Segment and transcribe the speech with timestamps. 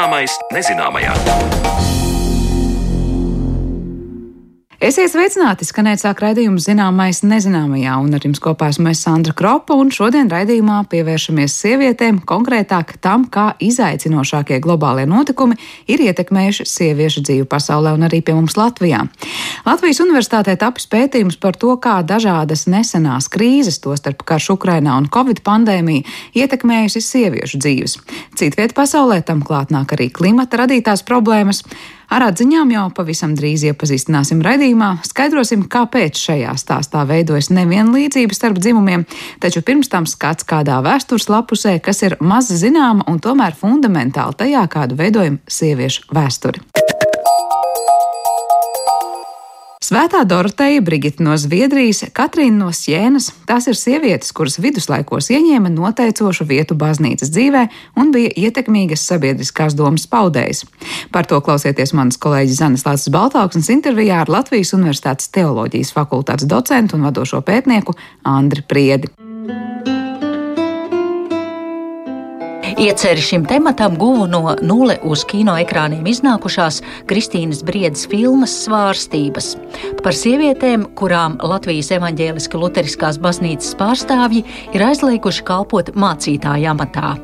[0.00, 1.89] Zināmais nezināmajā.
[4.80, 5.66] Esiet sveicināti!
[5.68, 10.30] Skanēt sāk raidījums zināmais nezināmajā, un ar jums kopā esmu es Sandra Kropa, un šodien
[10.32, 18.08] raidījumā pievēršamies sievietēm, konkrētāk tam, kā izaicinošākie globālie notikumi ir ietekmējuši sieviešu dzīvi pasaulē un
[18.08, 19.02] arī pie mums Latvijā.
[19.68, 25.44] Latvijas universitātē tapis pētījums par to, kā dažādas nesenās krīzes, tostarp karš Ukrainā un Covid
[25.44, 26.08] pandēmija,
[26.40, 28.00] ietekmējusi sieviešu dzīves.
[28.32, 31.66] Citviet pasaulē tam klāt nāk arī klimata radītās problēmas.
[32.10, 39.04] Ar atziņām jau pavisam drīz iepazīstināsim raidījumā, skaidrosim, kāpēc šajā stāstā veidojas nevienlīdzība starp dzimumiem,
[39.38, 44.66] taču pirms tam skats kādā vēstures lapusē, kas ir maz zināma un tomēr fundamentāli tajā,
[44.74, 46.66] kādu veidojam sieviešu vēsturi.
[49.90, 56.46] Svētā Doroteja, Brigita no Zviedrijas, Katrīna no Sienas- tās ir sievietes, kuras viduslaikos ieņēma noteicošu
[56.46, 57.62] vietu baznīcas dzīvē
[57.98, 60.62] un bija ietekmīgas sabiedriskās domas paudējas.
[61.10, 66.94] Par to klausieties manas kolēģis Zanes Lācis Baltāksnes intervijā ar Latvijas Universitātes teoloģijas fakultātes docentu
[66.94, 69.08] un vadošo pētnieku Andri Priedi.
[72.80, 79.52] Ieceri šim tematam guvu no nulle uz kino ekrāniem iznākušās Kristīnas Briedas filmas Svārstības
[80.00, 87.18] par sievietēm, kurām Latvijas evaņģēliska luteriskās baznīcas pārstāvji ir aizliekuši kalpot mācītāja amatā.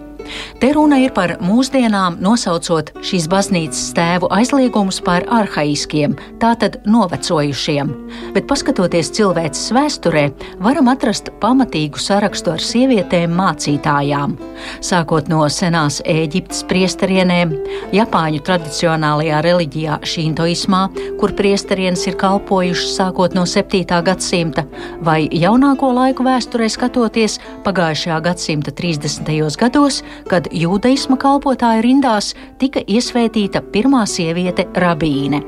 [0.60, 7.92] Te runa ir par mūsdienām, nosaucot šīs baznīcas tēvu aizliegumus par arhaiskiem, tātad novecojušiem.
[8.34, 10.24] Bet, paskatoties cilvēces vēsturē,
[10.64, 14.36] varam atrast pamatīgu sarakstu ar sievietēm mācītājām.
[14.84, 17.54] Sākot no senās Eģiptes priesterienēm,
[17.96, 20.82] Japāņu tradicionālajā reliģijā šīntoismā,
[21.20, 23.84] kur priesterienes ir kalpojušas sākot no 7.
[24.06, 24.66] gadsimta,
[25.04, 29.32] vai jaunāko laiku vēsturē skatoties pagājušajā gadsimta 30.
[29.60, 35.42] gados, kad jūdaisma kalpotāju rindās tika iesvētīta pirmā sieviete rabīne.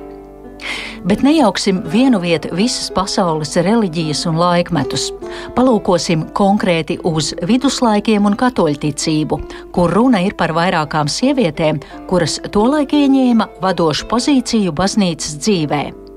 [1.07, 5.09] Bet nejauksim vienu vietu visas pasaules reliģijas un laikmetus.
[5.55, 9.39] Palūkosim konkrēti uz viduslaikiem un katoļticību,
[9.75, 11.81] kur runa ir par vairākām sievietēm,
[12.11, 16.08] kuras tolaik ieņēma vadošu pozīciju baznīcas dzīvēm.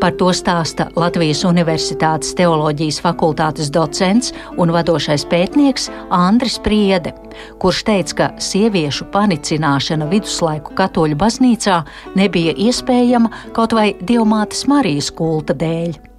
[0.00, 7.14] Par to stāsta Latvijas Universitātes teoloģijas fakultātes docents un vadošais pētnieks Andris Priede,
[7.62, 11.80] kurš teica, ka sieviešu panicināšana viduslaiku katoļu baznīcā
[12.18, 16.10] nebija iespējama kaut vai Dievmātes Marijas kulta dēļ.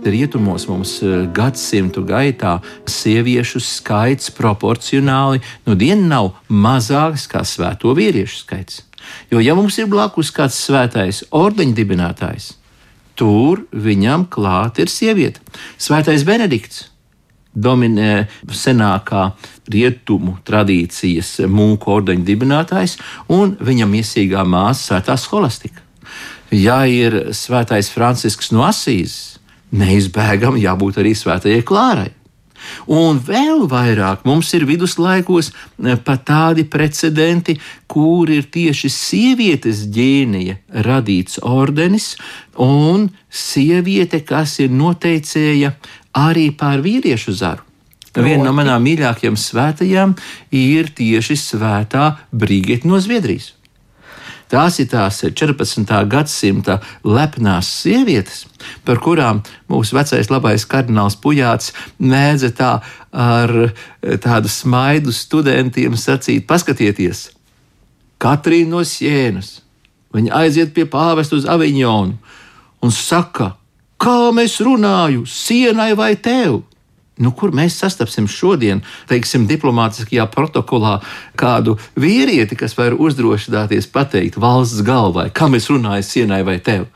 [0.00, 2.56] Rietumos mums eh, gadsimtu gaitā
[2.88, 8.80] sieviešu skaits proporcionāli nu dienu nav mazāks kā svēto vīriešu skaits.
[9.30, 12.52] Jo, ja mums ir blakus kāds svētais ordeņa dibinātājs,
[13.18, 15.42] tur viņam klāt ir sieviete.
[15.78, 16.86] Svētais Benedikts
[17.54, 19.30] dominē senākā
[19.70, 22.96] rietumu tradīcijas mūku ordeņa dibinātājs
[23.32, 25.82] un viņa miesīgā māsa Svētā Scholastika.
[26.50, 29.38] Ja ir svētais Francisks no Asīzes,
[29.70, 32.10] neizbēgami jābūt arī svētajai Klārai.
[32.90, 37.58] Un vēl vairāk mums ir viduslaikos eh, pat tādi precedenti,
[37.90, 42.14] kur ir tieši sievietes ģēnija radīts ordenis,
[42.60, 45.74] un sieviete, kas ir noteicēja
[46.16, 47.66] arī pār vīriešu zaru.
[48.10, 50.16] Viena no manām mīļākajām svētajām
[50.50, 53.52] ir tieši svētā Brigita no Zviedrijas.
[54.50, 55.86] Tās ir tās 14.
[56.10, 58.44] gadsimta lepnās sievietes,
[58.84, 61.70] par kurām mūsu vecais labais kardināls Pujāts
[62.02, 62.72] mēdza tā
[63.14, 63.52] ar
[64.24, 67.28] tādu smaidu studentiem sacīt: paskatieties,
[68.20, 69.60] Katrīna no Sienas.
[70.10, 72.16] Viņa aiziet pie pāvesta uz Aviņonu
[72.82, 73.52] un saka,
[74.02, 76.64] kā mēs runājam, sienai vai tev?
[77.20, 80.98] Nu, kur mēs sastapsim šodien, teiksim, diplomātiskajā protokolā
[81.38, 86.88] kādu vīrieti, kas var uzdrošināties pateikt valsts galvai, kam es runāju sienai vai tev?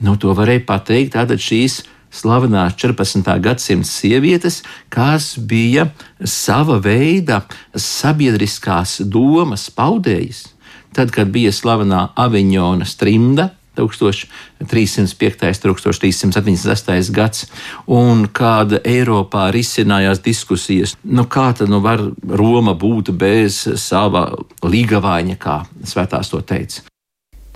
[0.00, 1.80] Nu, to varēja pateikt tātad šīs
[2.12, 3.24] slavenās 14.
[3.40, 4.60] gadsimta sievietes,
[4.92, 5.88] kas bija
[6.24, 7.42] sava veida
[7.72, 10.48] sabiedriskās domas paudējas.
[10.96, 15.60] Tad, kad bija slavenā Aviņona strimda, 1305.
[15.64, 17.12] 1378.
[17.14, 17.46] gads,
[17.86, 24.28] un kāda Eiropā risinājās diskusijas, nu kā tad nu var Roma būt bez sava
[24.62, 26.90] līgavāņa, kā svētās to teica.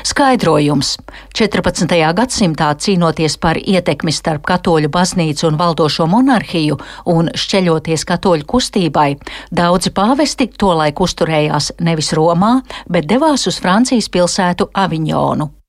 [0.05, 0.99] Skaidrojums.
[1.33, 1.89] 14.
[2.13, 6.77] gadsimtā cīnoties par ietekmi starp katoļu baznīcu un valdošo monarhiju
[7.09, 9.09] un šķeļoties katoļu kustībai,
[9.49, 15.64] daudzi pāvesti tolaik uzturējās nevis Romā, bet devās uz Francijas pilsētu Aviņonu.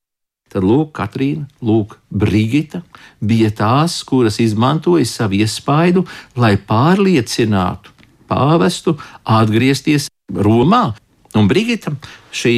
[0.55, 2.79] Tad lūk, Katrīna, lūk, Brigita
[3.19, 6.05] bija tās, kuras izmantoja savu iespaidu,
[6.39, 7.91] lai pārliecinātu
[8.31, 8.93] pāvestu
[9.27, 10.93] atgriezties Romā.
[11.35, 11.91] Un Brigita,
[12.31, 12.55] šī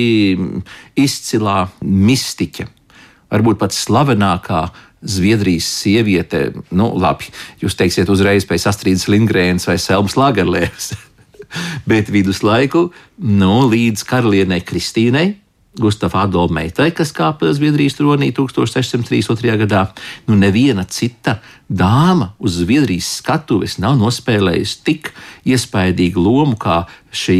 [0.93, 2.67] izcilā mistiķe,
[3.33, 4.67] varbūt pat slavenākā
[5.01, 10.93] Zviedrijas sieviete, nu, labi, jūs teiksiet uzreiz pēc Astrīdas Lindgrēnas vai Selmas Lagerlēvas,
[11.89, 12.91] bet viduslaiku,
[13.25, 15.33] nu, līdz karalienei Kristīnei,
[15.77, 19.57] Gustavā Adolfa meitai, kas kāpa Zviedrijas tronī 1632.
[19.61, 19.83] gadā.
[20.27, 21.37] Nu, neviena cita
[21.69, 25.11] dāma uz Zviedrijas skatuves nav nospēlējusi tik
[25.45, 26.83] iespaidīgu lomu kā
[27.13, 27.39] šī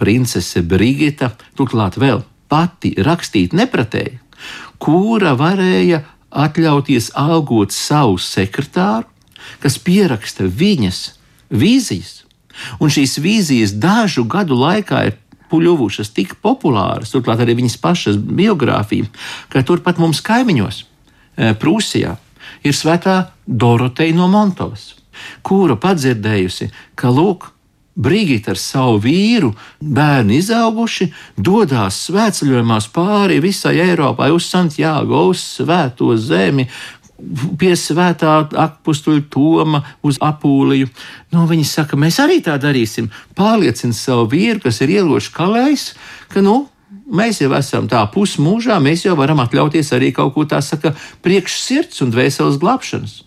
[0.00, 4.18] princese Brigita, turklāt vēl pati rakstīt nepratēji,
[4.82, 6.02] kura varēja
[6.36, 9.06] atļauties algot savu sekretāru,
[9.62, 11.02] kas pieraksta viņas
[11.50, 12.22] vīzijas.
[12.80, 15.16] Un šīs vīzijas dažu gadu laikā ir
[15.50, 19.08] kļuvušas tik populāras, turklāt arī viņas pašas biogrāfija,
[19.52, 22.16] ka turpat mums kaimiņos, e, Prūsijā,
[22.64, 24.94] ir svētā Doroteja no Montovas,
[25.46, 27.52] kura padzirdējusi, ka lūk,
[27.96, 31.06] Brigita ar savu vīru, bērni izauguši,
[31.40, 36.66] dodas svētceļojumās pāri visai Eiropai, uz Santiago, uz Svēto zemi,
[37.58, 38.36] pie svētā
[38.66, 40.88] apakstuļa Toma uz apūliju.
[41.34, 43.08] Nu, viņi saka, mēs arī tā darīsim.
[43.38, 45.86] Pārliecina savu vīru, kas ir ielošs kalējs,
[46.32, 46.66] ka nu,
[47.06, 51.60] mēs jau esam tā pusmūžā, mēs jau varam atļauties arī kaut ko tā saka, priekš
[51.62, 53.22] sirds un dvēseles glābšanas.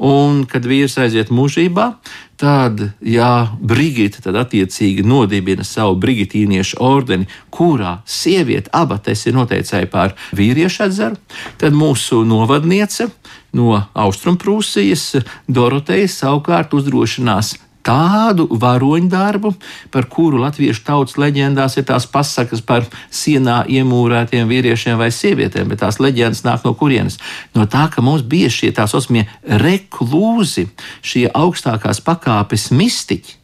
[0.00, 1.90] Un, kad vīrs aiziet mūžībā,
[2.40, 10.14] tad, ja Brigita tad attiecīgi nodibina savu brigitīniešu ordeni, kurā sieviete abates ir noteicēja par
[10.36, 11.20] vīriešu atzaru,
[11.60, 13.10] tad mūsu novadniece
[13.52, 19.52] no Austrumprūsijas Doroteja savukārt uzdrošinās tādu varoņu darbu,
[19.90, 25.82] par kuru latviešu tautas leģendās ir tās pasakas par sienā iemūrētiem vīriešiem vai sievietēm, bet
[25.84, 27.18] tās leģendas nāk no kurienes?
[27.56, 30.68] No tā, ka mums bija šie tā saucamie reklūzi,
[31.02, 33.38] šie augstākās pakāpes mistiķi,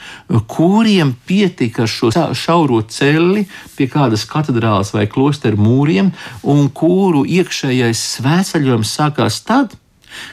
[0.52, 3.46] kuriem pietika šo šauro celi
[3.76, 6.12] pie kādas katedrālas vai klosteru mūriem,
[6.46, 9.74] un kuru iekšējais svētceļojums sākās tad,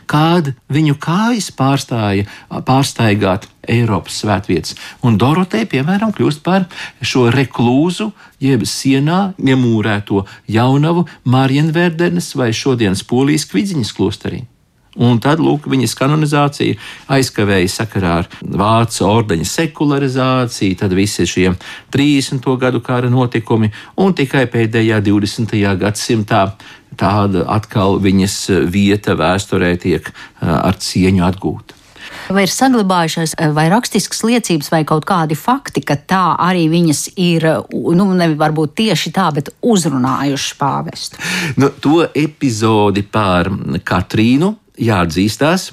[0.10, 2.28] kad viņu kājas pārstāja
[2.68, 4.76] pārsteigāt Eiropas svētvietas.
[5.08, 6.68] Un Dorotei, piemēram, kļūst par
[7.02, 8.12] šo reklūzu,
[8.44, 14.44] jeb sienā iemūrēto jaunavu Marienverdenes vai šodienas Polijas kvidziņas klosterī.
[14.94, 16.78] Un tad lūk, viņas kanonizācija
[17.16, 21.48] aizkavēja sakarā ar vācu ordeņa sekularizāciju, tad visi šie
[21.94, 22.46] 30.
[22.62, 25.58] gadu kara notikumi, un tikai pēdējā 20.
[25.82, 26.44] gadsimtā
[27.00, 28.38] tāda atkal viņas
[28.72, 30.10] vieta vēsturē tiek
[30.42, 31.80] ar cieņu atgūta.
[32.32, 37.46] Vai ir saglabājušās vai rakstiskas liecības, vai kaut kādi fakti, ka tā arī viņas ir,
[37.72, 41.20] nu, nevis varbūt tieši tā, bet uzrunājuši pāvestu?
[41.60, 43.52] Nu, to epizodi par
[43.84, 45.70] Katrīnu jāatzīstās,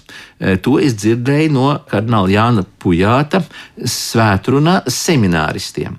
[0.65, 3.43] to es dzirdēju no kardināla Jāna Pujāta
[3.79, 5.99] svētrunā semināristiem.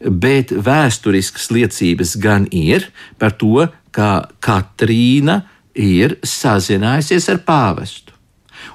[0.00, 2.88] Bet vēsturiskas liecības gan ir
[3.20, 5.40] par to, ka Katrīna
[5.76, 8.15] ir sazinājusies ar pāvestu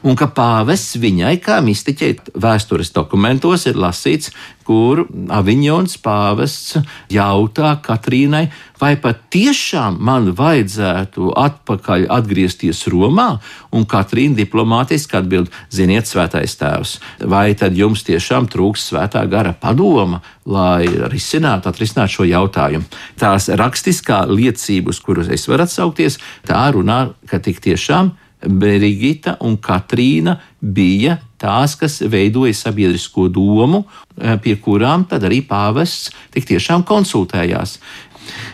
[0.04, 4.32] un ka pāvests viņai, kā mistiķei, vēstures dokumentos ir lasīts,
[4.66, 5.04] kur
[5.34, 6.78] Aviņons pāvests
[7.12, 8.46] jautā Katrīnai,
[8.82, 13.28] vai pat tiešām man vajadzētu atpakaļ atgriezties Romā,
[13.76, 16.96] un Katrīna diplomātiski atbild: Ziniet, svētais tēvs,
[17.34, 22.90] vai tad jums tiešām trūks svētā gara padoma, lai risinātu, atrisinātu šo jautājumu?
[23.22, 28.16] Tās rakstiskā liecības, kuras es varu atsaukties, tā runā, ka tik tiešām
[28.48, 33.86] Brigita un Katrīna bija tās, kas veidoja sabiedrisko domu,
[34.18, 37.78] eh, pie kurām tad arī pāvests tik tiešām konsultējās.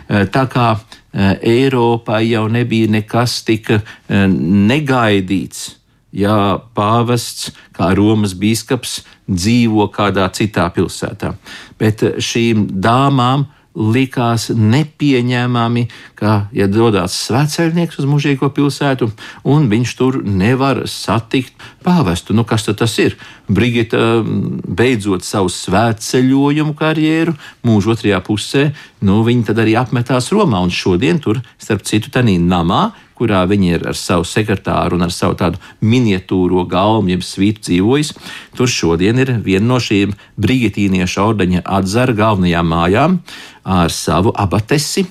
[0.09, 0.79] Eh, tā kā
[1.13, 3.71] eh, Eiropai jau nebija nekas tik
[4.09, 5.75] negaidīts,
[6.11, 11.35] ja pāvests, kā Romas biskups, dzīvo kādā citā pilsētā.
[11.77, 15.85] Bet šīm dāmām likās nepieņēmami,
[16.17, 19.11] ka, ja dodas svētceļnieks uz mūžīgo pilsētu,
[19.45, 21.53] un viņš tur nevar satikt
[21.87, 22.35] pāvestu.
[22.35, 23.15] Nu, kas tas ir?
[23.47, 28.67] Brigita beidzot savu svētceļojumu karjeru, mūža otrajā pusē,
[29.07, 33.71] nu, viņa tad arī apmetās Romā, un šodien tur, starp citu, tādā namā, kurā viņi
[33.73, 38.13] ir ar savu sekretāru un ar savu tādu miniatūro galvu, jeb svītu dzīvojis.
[38.57, 43.19] Tur šodien ir viena no šīm brigitīniešu ordeņa atzara galvenajām mājām
[43.65, 45.07] ar savu abatesi.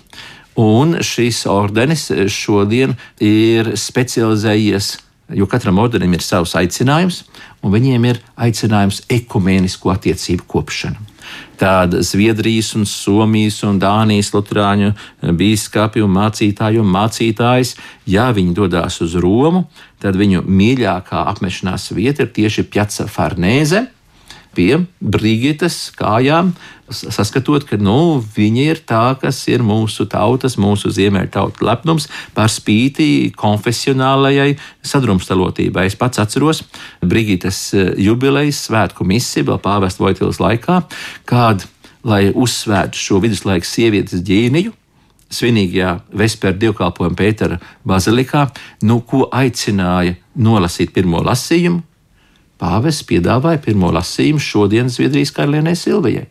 [0.57, 4.95] Un šis ordenis šodien ir specializējies,
[5.35, 7.25] jo katram ordenim ir savs aicinājums,
[7.63, 11.03] un viņiem ir aicinājums ekumēnisko attiecību kopšana.
[11.59, 14.93] Tāda Zviedrijas, un Somijas un Dānijas luterāņu
[15.35, 17.75] biskupi un mācītāji un mācītājs,
[18.07, 19.65] ja viņi dodas uz Romu,
[20.03, 23.87] tad viņu mīļākā apmešanās vieta ir tieši Pjaca Farnēze
[24.57, 26.55] pie Brigitas kājām,
[26.89, 33.33] saskatot, ka nu, viņa ir tā, kas ir mūsu tautas, mūsu ziemeļtautas lepnums par spīti
[33.37, 35.87] konfesionālajai sadrumstalotībai.
[35.91, 36.63] Es pats atceros
[37.05, 40.81] Brigitas eh, jubilejas svētku misiju vēl pāvesta Vojtils laikā,
[41.29, 41.67] kad,
[42.07, 44.75] lai uzsvērtu šo viduslaiku sievietes ģīniju,
[45.33, 48.47] svinīgajā Vespēra dievkalpojuma Pētera bazilikā,
[48.87, 51.83] nu, ko aicināja nolasīt pirmo lasījumu,
[52.61, 56.27] Pāvests piedāvāja pirmo lasījumu šodienas Zviedrijas karalienei Silvijai.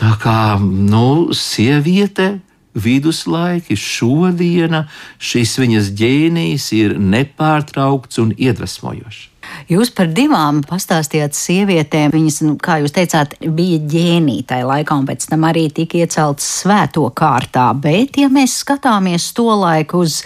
[0.00, 2.38] Tā kā nu, sieviete,
[2.78, 4.84] viduslaiki, šodiena,
[5.18, 9.26] šis viņas ģēnijs ir nepārtraukts un iedvesmojošs.
[9.70, 12.12] Jūs par divām pastāstījāt sievietēm.
[12.14, 16.46] Viņas, nu, kā jūs teicāt, bija ģēnija tajā laikā, un pēc tam arī tika ieceltas
[16.60, 17.70] svēto kārtā.
[17.74, 20.20] Bet, ja mēs skatāmies to laiku uz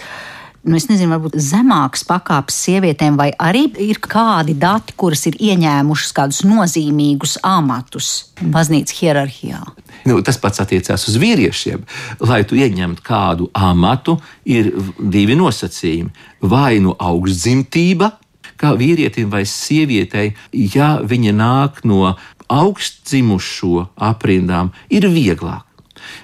[0.65, 6.41] nu, nezinu, varbūt zemākas pakāpes sievietēm, vai arī ir kādi dati, kuras ir ieņēmušas kādus
[6.47, 9.61] nozīmīgus amatus baznīcas hierarhijā?
[10.05, 11.85] Nu, tas pats attiecās uz vīriešiem.
[12.25, 16.13] Lai tu ieņemtu kādu amatu, ir divi nosacījumi.
[16.45, 18.11] Vai nu augstdzimtība,
[18.61, 22.15] kā vīrietim vai sievietei, ja viņa nāk no
[22.51, 25.65] augstdzimušo aprindām, ir vieglāk.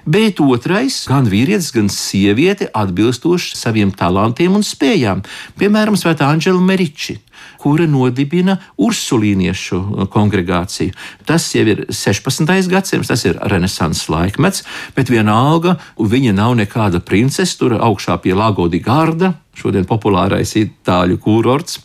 [0.05, 5.25] Bet otrais, gan vīrietis, gan sieviete atbilstoši saviem talantiem un spējām,
[5.59, 7.19] piemēram, Svētā Anģela Meriči
[7.61, 10.95] kura nodibina ursulīniešu kongregāciju.
[11.27, 12.49] Tas jau ir 16.
[12.71, 14.65] gadsimts, tas ir renesanses laikmets,
[14.97, 21.19] bet vienalga viņa nav nekāda princese, tur augšā pie Lago di Garda, šodien populārais itāļu
[21.21, 21.81] kurorts,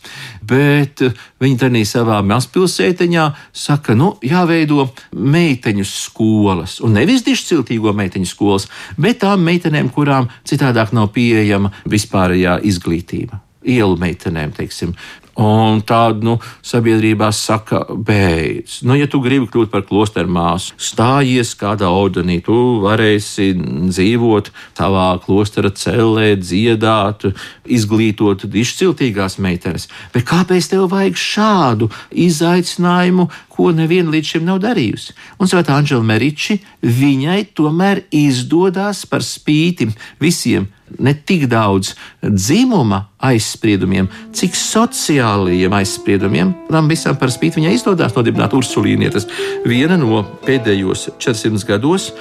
[0.49, 1.03] bet
[1.43, 8.69] viņi tādā savā mazpilsētiņā saka, nu, jāveido meiteņu skolas, un nevis dišciltīgo meiteņu skolas,
[9.01, 14.95] bet tām meitenēm, kurām citādāk nav pieejama vispārējā izglītība ielu meitenēm, teiksim.
[15.37, 18.79] Un tāda nu, sabiedrībā saka, beidz.
[18.89, 23.51] Nu, ja tu gribi kļūt par klosteru māsu, stājies kādā ordenī, tu varēsi
[23.93, 27.29] dzīvot savā klostera cellē, dziedāt,
[27.69, 29.91] izglītot izciltīgās meitenes.
[30.17, 31.91] Bet kāpēc tev vajag šādu
[32.27, 35.17] izaicinājumu, ko neviena līdz šim nav darījusi?
[35.41, 39.89] Un Svētā Anģela Meriči viņai tomēr izdodas par spīti
[40.23, 40.69] visiem
[41.03, 46.53] ne tik daudz dzimuma aizspriedumiem, cik sociālajiem aizspriedumiem.
[46.71, 49.27] Tam visam par spīti viņai izdodas nodibināt Ursulīnietes,
[49.67, 52.13] viena no pēdējos 400 gados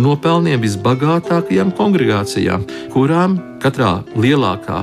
[0.00, 4.82] nopelniem visbagātākajām kongregācijām, kurām katrā lielākā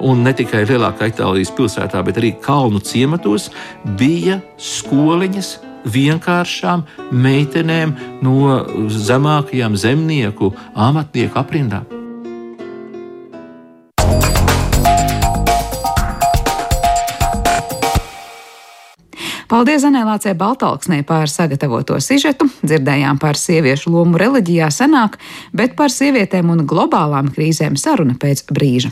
[0.00, 3.50] un ne tikai lielākā Itālijas pilsētā, bet arī kalnu ciematos
[3.98, 5.52] bija skoliņas
[5.86, 7.94] vienkāršām meitenēm
[8.26, 11.96] no zemākajām zemnieku, amatnieku aprindām.
[19.46, 22.48] Paldies Zanēlācē Baltalksnē par sagatavoto sižetu.
[22.66, 25.20] Dzirdējām par sieviešu lomu reliģijā senāk,
[25.54, 28.90] bet par sievietēm un globālām krīzēm saruna pēc brīža.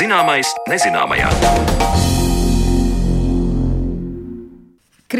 [0.00, 1.28] Zināmais nezināmajā.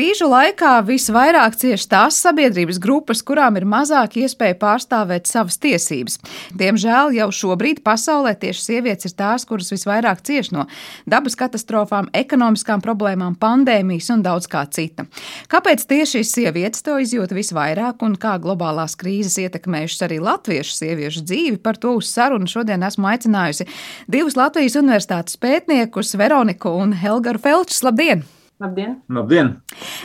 [0.01, 6.17] Krīžu laikā visvairāk cieš tās sabiedrības grupas, kurām ir mazāk iespēja pārstāvēt savas tiesības.
[6.57, 10.65] Diemžēl jau šobrīd pasaulē tieši sievietes ir tās, kuras visvairāk cieš no
[11.05, 15.05] dabas katastrofām, ekonomiskām problēmām, pandēmijas un daudz kā cita.
[15.53, 21.29] Kāpēc tieši šīs sievietes to izjūt visvairāk un kā globālās krīzes ietekmējušas arī latviešu sieviešu
[21.29, 21.61] dzīvi?
[21.61, 23.69] Par to uz sarunu šodien esmu aicinājusi
[24.09, 27.85] divus Latvijas universitātes pētniekus, Veroniku un Helgaru Felčus.
[27.85, 28.31] Labdien!
[28.61, 28.99] Labdien!
[29.09, 29.55] Labdien!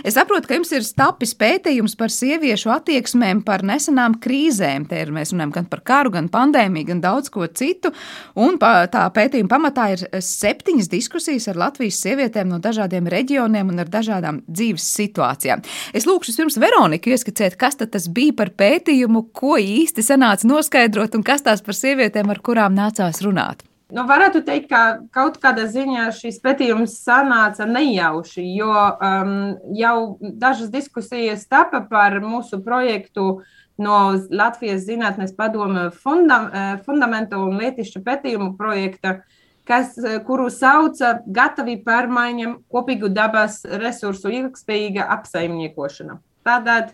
[0.08, 4.86] Es saprotu, ka jums ir tapis pētījums par sieviešu attieksmēm, par nesenām krīzēm.
[4.88, 7.92] Te ir, mēs runājam gan par karu, gan pandēmiju, gan daudz ko citu.
[8.40, 13.92] Un tā pētījuma pamatā ir septiņas diskusijas ar Latvijas sievietēm no dažādiem reģioniem un ar
[13.92, 15.68] dažādām dzīves situācijām.
[15.92, 21.28] Es lūkšu pirms Veroniku ieskicēt, kas tas bija par pētījumu, ko īsti sanāca noskaidrot un
[21.28, 23.68] kas tās par sievietēm, ar kurām nācās runāt.
[23.96, 24.80] Nu, varētu teikt, ka
[25.16, 29.30] kaut kādā ziņā šis pētījums sanāca nejauši, jo um,
[29.72, 33.40] jau dažas diskusijas tapa par mūsu projektu
[33.80, 34.00] no
[34.32, 39.22] Latvijas Zinātnes padome fundam, eh, fundamentu un lietišķu pētījumu projekta,
[39.68, 46.20] kas, eh, kuru sauca Gatavi pārmaiņam kopīgu dabas resursu ilgspējīga apsaimniekošana.
[46.46, 46.94] Tātad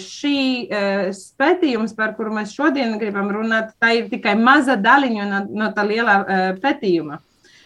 [0.00, 0.68] šī
[1.40, 5.86] pētījums, par kuru mēs šodien gribam runāt, tā ir tikai maza daļiņa no, no tā
[5.88, 6.18] lielā
[6.60, 7.22] pētījuma.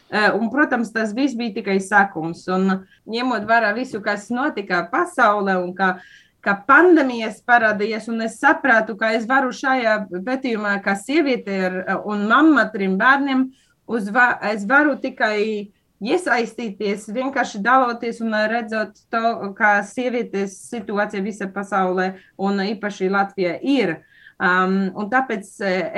[0.08, 2.46] Un, protams, tas viss bija tikai sākums.
[2.54, 5.96] Un, ņemot vērā visu, kas notika pasaulē un kā
[6.44, 12.26] ka pandēmijas parādījās, un es sapratu, ka es varu šajā pētījumā, kā sieviete ar, un
[12.30, 13.48] mamma trim bērniem,
[13.90, 15.72] uzva, es varu tikai
[16.04, 23.98] iesaistīties, vienkārši daloties un redzot to, kā sievietes situācija visā pasaulē un īpaši Latvijā ir.
[24.38, 25.48] Um, un tāpēc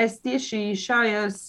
[0.01, 1.41] es tieši šajos,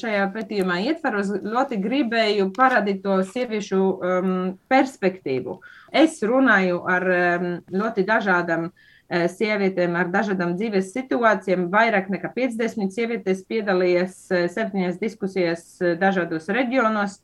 [0.00, 4.30] šajā pētījumā ietvaros ļoti gribēju parādīt to sieviešu um,
[4.72, 5.58] perspektīvu.
[5.92, 11.68] Es runāju ar um, ļoti dažādām uh, sievietēm ar dažādām dzīves situācijām.
[11.68, 17.20] Vairāk nekā 50 sievietes piedalījās uh, septiņās diskusijās uh, dažādos reģionos.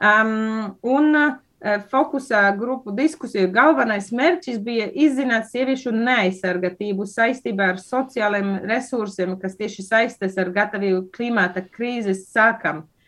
[0.00, 1.16] Um, un
[1.60, 9.84] fokusā grupu diskusiju galvenais mērķis bija izzināt sieviešu neaizsargatību saistībā ar sociālajiem resursiem, kas tieši
[9.84, 12.86] saistas ar gatavību klimata krīzes sākam.
[12.86, 12.99] Eh,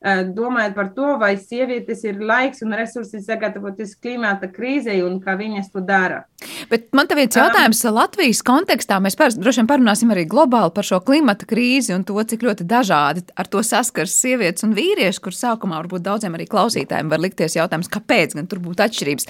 [0.00, 5.68] domājot par to, vai sievietes ir laiks un resursi sagatavoties klimata krīzei un kā viņas
[5.74, 6.22] to dara.
[6.70, 8.96] Bet man te viens jautājums um, Latvijas kontekstā.
[9.02, 12.64] Mēs par, droši vien parunāsim arī globāli par šo klimata krīzi un to, cik ļoti
[12.70, 17.58] dažādi ar to saskars sievietes un vīrieši, kur sākumā varbūt daudziem arī klausītājiem var likties
[17.58, 19.28] jautājums, kāpēc gan tur būtu atšķirības.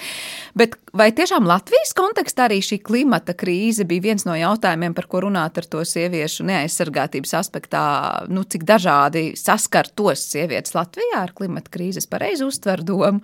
[0.55, 5.25] Bet vai tiešām Latvijas kontekstā arī šī klimata krīze bija viens no jautājumiem, par ko
[5.27, 7.83] runāt ar to sieviešu neaizsargātības aspektā,
[8.31, 10.60] nu, cik dažādi saskar tos sievietes?
[10.61, 13.21] Sievietes Latvijā ar klimata krīzes pareizi uztver domu.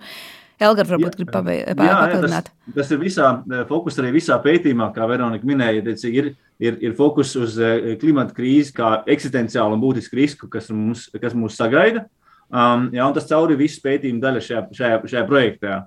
[0.58, 2.48] Elgar varbūt grib papildināt.
[2.50, 3.28] Tas, tas ir visā,
[3.68, 8.34] fokus arī visā pētījumā, kā Veronika minēja, teici, ir, ir, ir fokus uz eh, klimata
[8.34, 12.08] krīzi kā eksistenciālu un būtisku risku, kas mums, kas mūs sagaida.
[12.50, 15.78] Um, jā, un tas cauri visu pētījumu daļa šajā, šajā, šajā projektā.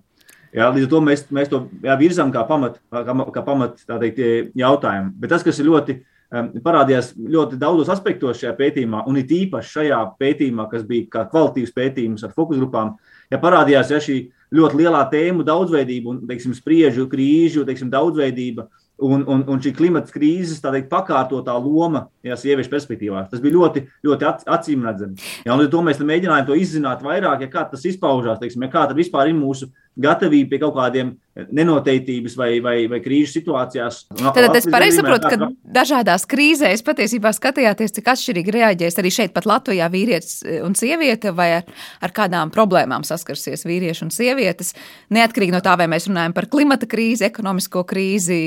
[0.56, 4.24] Jā, līdz ar to mēs, mēs to jā, virzām kā pamat, kā, kā pamat teikt,
[4.56, 5.12] jautājumu.
[5.20, 5.98] Bet tas, kas ir ļoti
[6.32, 11.74] parādījās ļoti daudzos aspektos šajā pētījumā, un it īpaši šajā pētījumā, kas bija kā kvalitīvs
[11.76, 12.96] pētījums ar fokus grupām,
[13.32, 14.22] ja parādījās ja šī
[14.56, 18.70] ļoti lielā tēmu daudzveidība un teiksim, spriežu, krīžu teiksim, daudzveidība.
[19.02, 23.24] Un, un, un šī klimata krīzes teikt, pakārtotā loma jā, sieviešu perspektīvā.
[23.32, 25.18] Tas bija ļoti, ļoti acīm redzami.
[25.42, 28.84] Līdz ar to mēs mēģinājām to izzināt vairāk, ja kā tas izpaužās, teiksim, ja kā
[28.94, 31.12] vispār ir mūsu gatavība pie kaut kādiem
[31.56, 34.02] nenoteiktības vai, vai, vai krīžu situācijās.
[34.12, 35.50] Tad es pareizi saprotu, ka
[35.80, 41.50] dažādās krīzēs patiesībā skatījāties, cik atšķirīgi reaģēs arī šeit, pat Latvijā, vīrietis un sieviete, vai
[41.60, 41.70] ar,
[42.04, 44.74] ar kādām problēmām saskarsies vīrieši un sievietes.
[45.14, 48.42] Neatkarīgi no tā, vai mēs runājam par klimata krīzi, ekonomisko krīzi,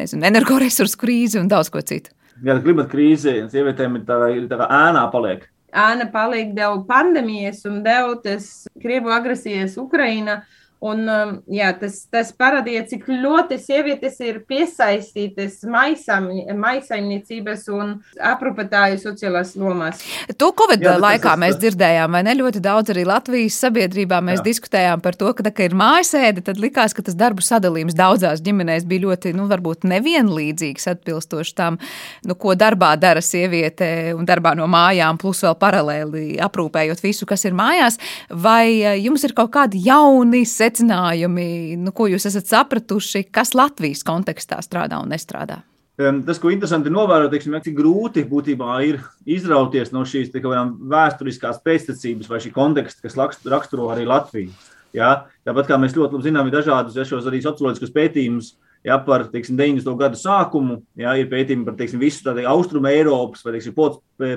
[0.00, 2.12] nezinu, energoresursu krīzi un daudz ko citu.
[2.42, 5.48] Jā, klimata krīze sievietēm ir tā, ir tā kā ēnā paliek.
[5.72, 8.48] Āna palīdz dēļ pandēmijas un dēļ tas
[8.82, 10.42] Krievu agresijas Ukraina.
[10.42, 18.98] Uh, Un, um, jā, tas, tas parādīja, cik ļoti sievietes ir piesaistītas maisaimniecības un aprūpētāju
[18.98, 20.02] sociālās lomās.
[20.40, 22.34] To Covid jā, laikā tas, mēs dzirdējām, vai ne?
[22.40, 24.46] Ļoti daudz arī Latvijas sabiedrībā mēs jā.
[24.48, 28.42] diskutējām par to, ka, tā, ka ir mājasēde, tad likās, ka tas darbu sadalījums daudzās
[28.42, 31.78] ģimenēs bija ļoti, nu, varbūt nevienlīdzīgs atbilstoši tam,
[32.26, 37.46] nu, ko darbā dara sieviete un darbā no mājām, plus vēl paralēli aprūpējot visu, kas
[37.46, 38.02] ir mājās.
[38.34, 40.71] Vai eh, jums ir kaut kādi jauni secinājumi?
[40.72, 45.62] Secinājumi, nu, ko jūs esat sapratuši, kas Latvijas kontekstā strādā un nestrādā?
[46.00, 52.40] Tas, ko interesanti novērot, teiksim, cik grūti būtībā ir izrauties no šīs vēsturiskās pēctecības vai
[52.40, 54.50] šī konteksta, kas raksturo arī Latviju.
[54.96, 55.28] Ja?
[55.44, 58.54] Tāpat kā mēs ļoti labi zinām, ir dažādas ja, arī socioloģiskus pētījumus
[58.88, 59.92] ja, par teiksim, 90.
[60.00, 63.60] gadu sākumu, ja, ir pētījumi par teiksim, visu austrumu Eiropas vai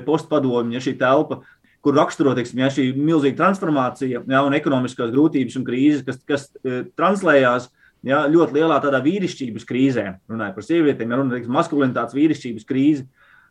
[0.06, 1.40] postpadomju, ja šī telpa
[1.86, 6.48] kur raksturo teiksim, ja, šī milzīga transformācija ja, un ekonomiskās grūtības un krīzes, kas, kas
[6.64, 7.68] uh, translējās
[8.06, 10.06] ja, ļoti lielā tādā vīrišķības krīzē.
[10.30, 13.06] Runājot par sievietēm, ja runājot par maskulinitātes vīrišķības krīzi.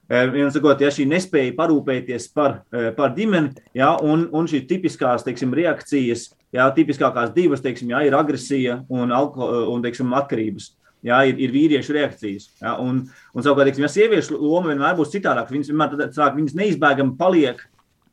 [0.06, 4.68] E, viens sakot, ja šī nespēja parūpēties par, e, par ģimeni, ja, un, un šīs
[4.70, 10.74] tipiskās teiksim, reakcijas, ja, tipiskākās divas teiksim, ja, ir agresija un, alko, un teiksim, atkarības.
[11.06, 12.48] Jā, ir, ir vīriešu reakcijas.
[12.62, 17.18] Jā, un, un savukārt, teiksim, ja sieviešu loma vienmēr būs citādāka, viņas vienmēr viņas neizbēgami
[17.20, 17.62] paliek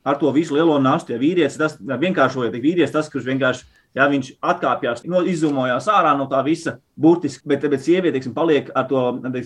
[0.04, 1.14] ar to visu lielo nastu.
[1.14, 6.26] Ja vīrietis tas vienkāršojot, vīrietis tas, kurš vienkārši ja, viņš atkāpjas, no, izzumojās ārā no
[6.30, 9.02] tā visa, burtiski, bet, bet sieviete teiksim, paliek ar to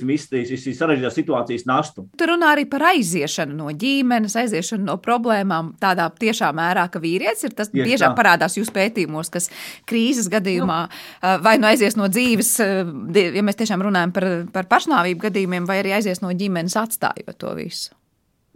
[0.07, 2.07] visu sarežģītās situācijas nastu.
[2.19, 7.49] Tur runā arī par aiziešanu no ģimenes, aiziešanu no problēmām tādā tiešā mērā, ka vīrietis
[7.49, 8.19] ir tas Tieši biežāk tā.
[8.19, 9.51] parādās jūsu pētījumos, kas
[9.89, 11.37] krīzes gadījumā nu.
[11.47, 15.97] vai nu aizies no dzīves, ja mēs tiešām runājam par, par pašnāvību gadījumiem, vai arī
[15.99, 17.96] aizies no ģimenes atstājot to visu.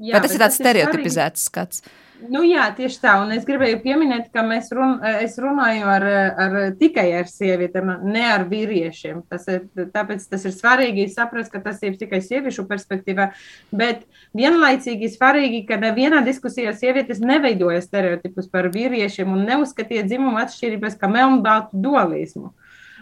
[0.01, 1.83] Jā, Vai tas ir tāds stereotipizēts skats?
[2.29, 3.15] Nu, jā, tieši tā.
[3.23, 4.43] Un es gribēju pieminēt, ka
[4.77, 6.05] run, es runāju ar,
[6.45, 9.23] ar, tikai ar sievietēm, ne ar vīriešiem.
[9.31, 13.31] Tas ir, tāpēc tas ir svarīgi saprast, ka tas ir tikai sieviešu perspektīvā.
[13.73, 14.05] Bet
[14.37, 21.09] vienlaicīgi svarīgi, ka nevienā diskusijā sievietes neveidoja stereotipus par vīriešiem un neuzskatīja dzimumu atšķirības kā
[21.13, 22.53] melnbaltu dualismu.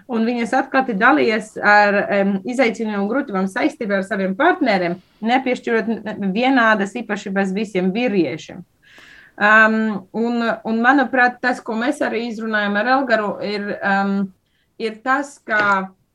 [0.08, 5.92] Un viņas atklāti dalījies ar um, izaicinājumu un grūtībām saistībā ar saviem partneriem, nepiešķirot
[6.34, 8.64] vienādas īpašības visiem vīriešiem.
[9.38, 14.16] Um, un, un, manuprāt, tas, ko mēs arī izrunājam ar Elgaru, ir, um,
[14.82, 15.60] ir tas, ka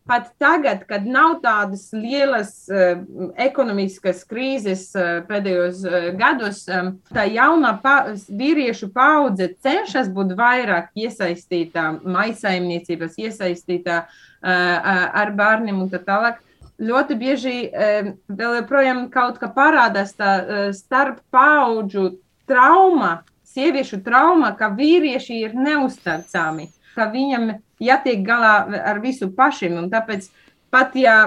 [0.07, 3.01] pat tagad, kad nav tādas lielas uh,
[3.39, 10.91] ekonomiskas krīzes uh, pēdējos uh, gados, um, tā jaunā pa vīriešu paudze cenšas būt vairāk
[10.95, 14.03] iesaistītā maisaimniecības, iesaistītā
[14.43, 16.41] ar bērniem un tā tālāk.
[16.83, 20.33] Ļoti bieži vēl joprojām kaut kā parādās tā
[20.75, 22.17] starp paudžu
[22.49, 27.51] trauma, sieviešu trauma, ka vīrieši ir neusticami, ka viņam
[27.83, 28.55] jātiek galā
[28.93, 29.77] ar visu pašiem.
[29.91, 30.29] Tāpēc
[30.73, 31.17] pat ja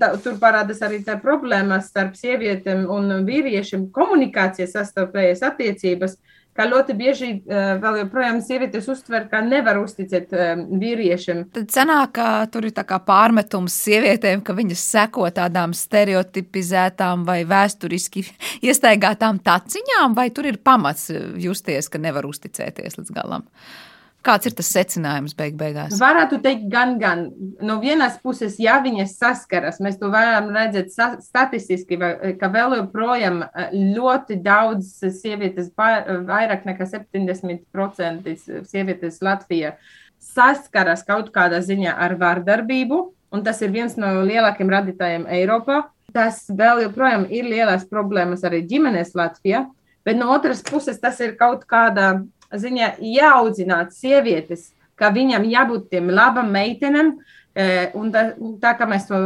[0.00, 6.16] tā, tur parādās arī tā problēmas starp sievietēm un vīriešiem, komunikācijas sastarpējas attiecības,
[6.56, 11.44] ka ļoti bieži uh, vēl joprojām sievietes uztver, ka nevar uzticēt uh, vīriešiem.
[11.54, 12.74] Tad sanāk, ka tur ir
[13.06, 18.24] pārmetums sievietēm, ka viņas seko tādām stereotipizētām vai vēsturiski
[18.68, 21.08] iestaigātām taciņām, vai tur ir pamats
[21.40, 23.46] justies, ka nevar uzticēties līdz galam?
[24.26, 25.94] Kāds ir tas secinājums beig beigās?
[26.00, 27.22] Varētu teikt, gan, gan.
[27.64, 30.92] No vienas puses, ja viņas saskaras, mēs to varam redzēt
[31.24, 31.96] statistiski,
[32.40, 38.36] ka vēl joprojām eh, ļoti daudz sievietes, vairāk nekā 70%
[38.68, 39.76] sievietes Latvijā
[40.20, 43.00] saskaras kaut kādā ziņā ar vārdarbību,
[43.32, 45.86] un tas ir viens no lielākiem radītājiem Eiropā.
[46.12, 49.64] Tas vēl joprojām ir lielās problēmas arī ģimenēs Latvijā,
[50.04, 52.18] bet no otras puses tas ir kaut kāda
[52.52, 57.14] ziņā jāaudzināt sievietes, ka viņam jābūt tiem labam meitenam.
[57.50, 58.28] E, un tā,
[58.62, 59.18] tā kā mēs to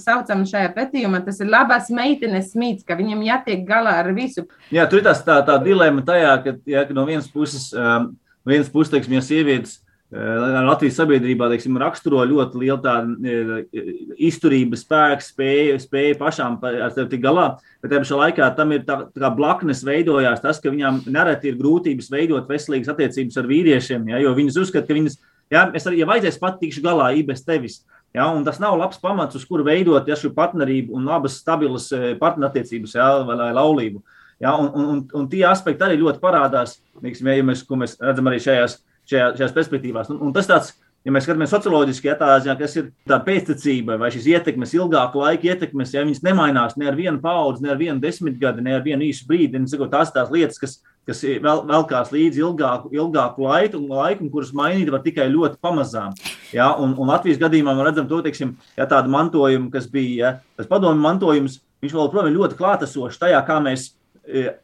[0.00, 4.46] saucam šajā pētījumā, tas ir labās meitenes mīts, ka viņam jātiek galā ar visu.
[4.72, 8.14] Jā, tur ir tā, tā, dilema tajā, ka, ka no vienas puses, um,
[8.48, 9.76] vienas puses teiksim, ja sievietes
[10.14, 13.88] Latvijas sabiedrībā teiksim, raksturo ļoti lielu tādu eh,
[14.28, 17.48] izturības spēku, spēju, spēju pašām ar sevi tikt galā.
[17.82, 21.58] Bet tajā pašā laikā tam ir tā, tā blaknes veidojās tas, ka viņām nereti ir
[21.58, 24.06] grūtības veidot veselīgas attiecības ar vīriešiem.
[24.14, 25.18] Ja, jo viņas uzskata, ka viņas,
[25.50, 27.82] ja, es arī, ja vajadzēs pat tikšu galā, i bez tevis.
[28.14, 32.12] Ja, tas nav labs pamats, uz kuru veidot ja, šo partnerību un labas, stabilas eh,
[32.20, 34.04] partnerattiecības ja, vai, laulību.
[34.38, 38.38] Ja, un, un, un, tie aspekti arī ļoti parādās, ja mēs, ko mēs redzam arī
[38.44, 40.10] šajās šajā, šajās perspektīvās.
[40.12, 40.72] Un, un tas tāds,
[41.06, 45.22] ja mēs skatāmies socioloģiski, ja tā ziņā, kas ir tā pēctecība vai šīs ietekmes, ilgāku
[45.22, 48.84] laiku ietekmes, ja viņas nemainās ne ar vienu paudzi, ne ar vienu desmitgadi, ne ar
[48.84, 53.78] vienu īsu brīdi, tad tās tās lietas, kas, kas vēl, velkās līdzi ilgāku, ilgāku laiku,
[53.78, 56.16] un laiku, un kuras mainīt var tikai ļoti pamazām.
[56.54, 56.72] Ja?
[56.74, 60.66] Un, un Latvijas gadījumā mēs redzam to, teiksim, ja tādu mantojumu, kas bija ja?
[60.66, 63.92] padomju mantojums, viņš vēl joprojām ir ļoti klātesošs tajā, kā mēs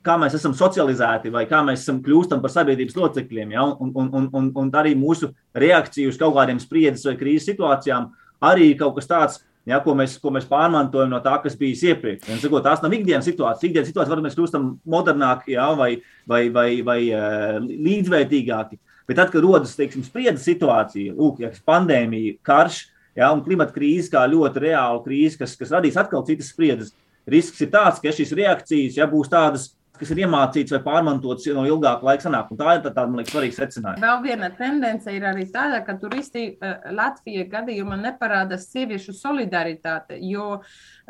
[0.02, 3.54] kā mēs esam socializēti vai kā mēs esam kļūstam par sabiedrības locekļiem.
[3.54, 3.68] Ja?
[3.72, 8.10] Un, un, un, un, arī mūsu reakcija uz kaut kādiem spriedzes vai krīzes situācijām
[8.42, 9.40] arī kaut kas tāds.
[9.62, 12.24] Ja, ko, mēs, ko mēs pārmantojam no tā, kas bija iepriekš.
[12.34, 13.68] Un, sakot, tās nav ikdienas situācijas.
[13.68, 15.92] Ikdienas situācijas varbūt mēs kļūstam modernāki ja, vai,
[16.26, 18.80] vai, vai, vai uh, līdzvērtīgāki.
[19.06, 22.80] Bet tad, kad rodas teiksim, spriedzes situācija, lūk, ja, pandēmija, karš
[23.18, 26.90] ja, un klimata krīze, kā ļoti reāla krīze, kas, kas radīs atkal citas spriedzes,
[27.30, 29.70] risks ir tāds, ka šīs reakcijas ja, būs tādas
[30.02, 32.50] kas ir iemācīts vai pārmantots no ilgāka laika sanāk.
[32.52, 34.02] Un tā ir tāda, man liekas, svarīga secinājuma.
[34.02, 40.60] Vēl viena tendence ir arī tāda, ka turisti uh, Latvijas gadījumā neparādās sieviešu solidaritāte, jo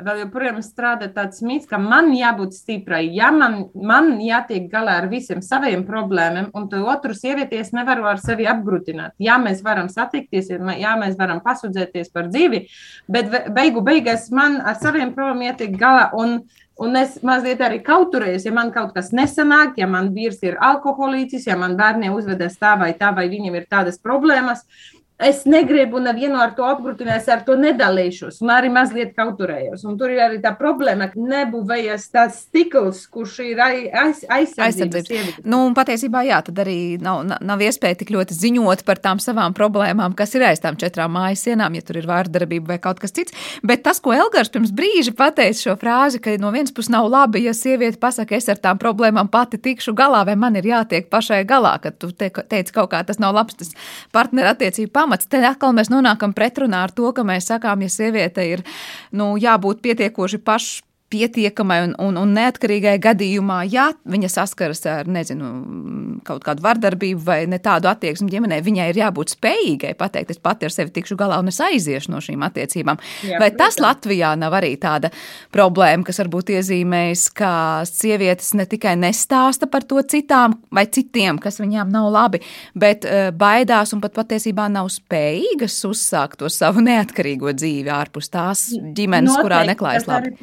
[0.03, 5.09] vēl joprojām strādā tāds mīts, ka man jābūt stiprai, ja man, man jātiek galā ar
[5.11, 9.15] visiem saviem problēmiem, un to otru sievieties nevaru ar sevi apgrūtināt.
[9.23, 12.65] Jā, mēs varam satikties, jā, mēs varam pasūdzēties par dzīvi,
[13.13, 16.09] bet beigu beigās man ar saviem problēmiem jātiek galā.
[16.19, 16.41] Un,
[16.81, 21.45] Un es mazliet arī kauturējos, ja man kaut kas nesanāk, ja man vīrs ir alkoholiķis,
[21.51, 24.65] ja man bērniem uzvedas tā vai tā, vai viņiem ir tādas problēmas,
[25.27, 29.85] es negribu nevienu ar to apgrūtināt, ar to nedalīšos, un arī mazliet kauturējos.
[29.89, 35.43] Un tur ir arī tā problēma, ka nebūvējas tāds stikls, kurš ir aiz, aizsardzības.
[35.45, 39.57] Nu, un patiesībā, jā, tad arī nav, nav iespēja tik ļoti ziņot par tām savām
[39.57, 43.15] problēmām, kas ir aiz tām četrām mājas sienām, ja tur ir vārdarbība vai kaut kas
[43.17, 43.37] cits.
[43.67, 47.45] Bet tas, ko Elgars pirms brīža pateica šo frāzi, ka no vienas puses nav labi,
[47.47, 51.43] ja sieviete pasaka, es ar tām problēmām pati tikšu galā, vai man ir jātiek pašai
[51.49, 53.73] galā, ka tu te, teici kaut kā tas nav labs, tas
[54.15, 55.29] partnerattiecību pamats pamats.
[55.29, 58.63] Te atkal mēs nonākam pretrunā ar to, ka mēs sakām, ja sieviete ir
[59.13, 65.51] nu, jābūt pietiekoši pašai pietiekamai un, un, un neatkarīgai gadījumā, ja viņa saskaras ar nezinu,
[66.27, 70.69] kaut kādu vardarbību vai ne tādu attieksmi ģimenē, viņai ir jābūt spējīgai pateikt, es pati
[70.69, 73.01] ar sevi tikšu galā un es aiziešu no šīm attiecībām.
[73.27, 73.83] Jā, vai tas protams.
[73.83, 75.13] Latvijā nav arī tāda
[75.55, 77.53] problēma, kas varbūt iezīmējas, ka
[77.89, 82.43] sievietes ne tikai nestāsta par to citām vai citiem, kas viņām nav labi,
[82.79, 88.71] bet uh, baidās un pat patiesībā nav spējīgas uzsākt to savu neatkarīgo dzīvi ārpus tās
[88.73, 90.35] ģimenes, Noteikti, kurā neklājas labi.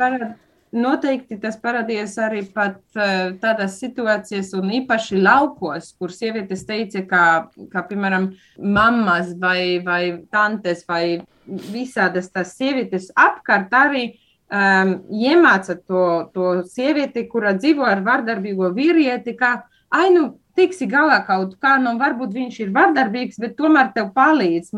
[0.70, 7.24] Noteikti tas parādījās arī pat uh, tādās situācijās, un īpaši laukos, kur sievietes teica, ka,
[7.72, 8.30] ka piemēram,
[8.62, 11.22] mammas vai, vai tantes vai
[11.74, 14.04] visādas tās sievietes apkārt arī
[14.54, 19.56] um, iemāca to, to sievieti, kura dzīvo ar vardarbīgo vīrieti, ka,
[19.90, 20.28] ai, nu,
[20.60, 24.74] tiksi galā kaut kā, nu, varbūt viņš ir vardarbīgs, bet tomēr tev palīdz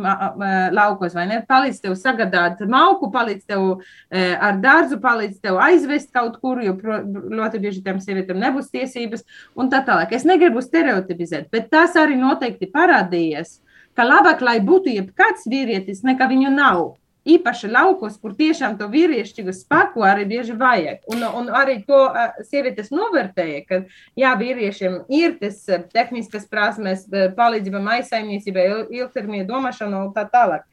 [0.75, 1.39] laukos, vai ne?
[1.49, 6.77] Palīdz tev sagādāt mauku, palīdz tev e, ar dārzu, palīdz tev aizvest kaut kur, jo
[6.77, 9.25] ļoti bieži tam sievietēm nebūs tiesības
[9.57, 10.13] un tā tālāk.
[10.15, 13.59] Es negribu stereotipizēt, bet tas arī noteikti parādījies,
[13.97, 16.91] ka labāk, lai būtu jebkāds vīrietis, nekā viņu nav
[17.27, 21.03] īpaši laukos, kur tiešām to vīriešķīgu spēku arī bieži vajag.
[21.13, 23.81] Un, un arī to uh, sievietes novērtēja, ka
[24.17, 25.61] jā, vīriešiem ir tas
[25.93, 27.05] tehniskas prasmes,
[27.37, 30.65] palīdzība maisaimniecībai, ilgtermiņa domāšana un tā tālāk.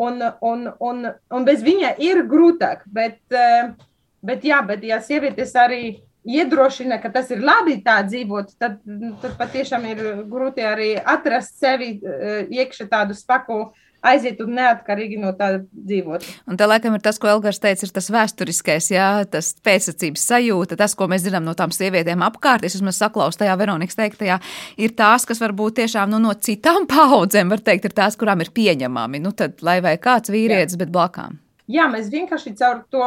[0.00, 5.98] Un, un, un, un bez viņa ir grūtāk, bet, bet, jā, bet ja sievietes arī
[6.24, 8.78] iedrošina, ka tas ir labi tā dzīvot, tad,
[9.20, 15.32] tad patiešām ir grūti arī atrast sevi iekšā tādu spēku uh, aiziet un neatkarīgi no
[15.36, 16.24] tā dzīvot.
[16.50, 20.78] Un tā laikam ir tas, ko Elgars teica, ir tas vēsturiskais, jā, tas pēcsacības sajūta,
[20.80, 22.64] tas, ko mēs zinām no tām sievietēm apkārt.
[22.66, 24.40] Es esmu saklausījis tajā Veronikas teiktajā,
[24.80, 28.52] ir tās, kas varbūt tiešām nu, no citām paudzēm, var teikt, ir tās, kurām ir
[28.56, 29.22] pieņemami.
[29.22, 30.84] Nu, tad, lai vai kāds vīrietis, jā.
[30.84, 31.38] bet blakām.
[31.70, 33.04] Jā, mēs vienkārši caur to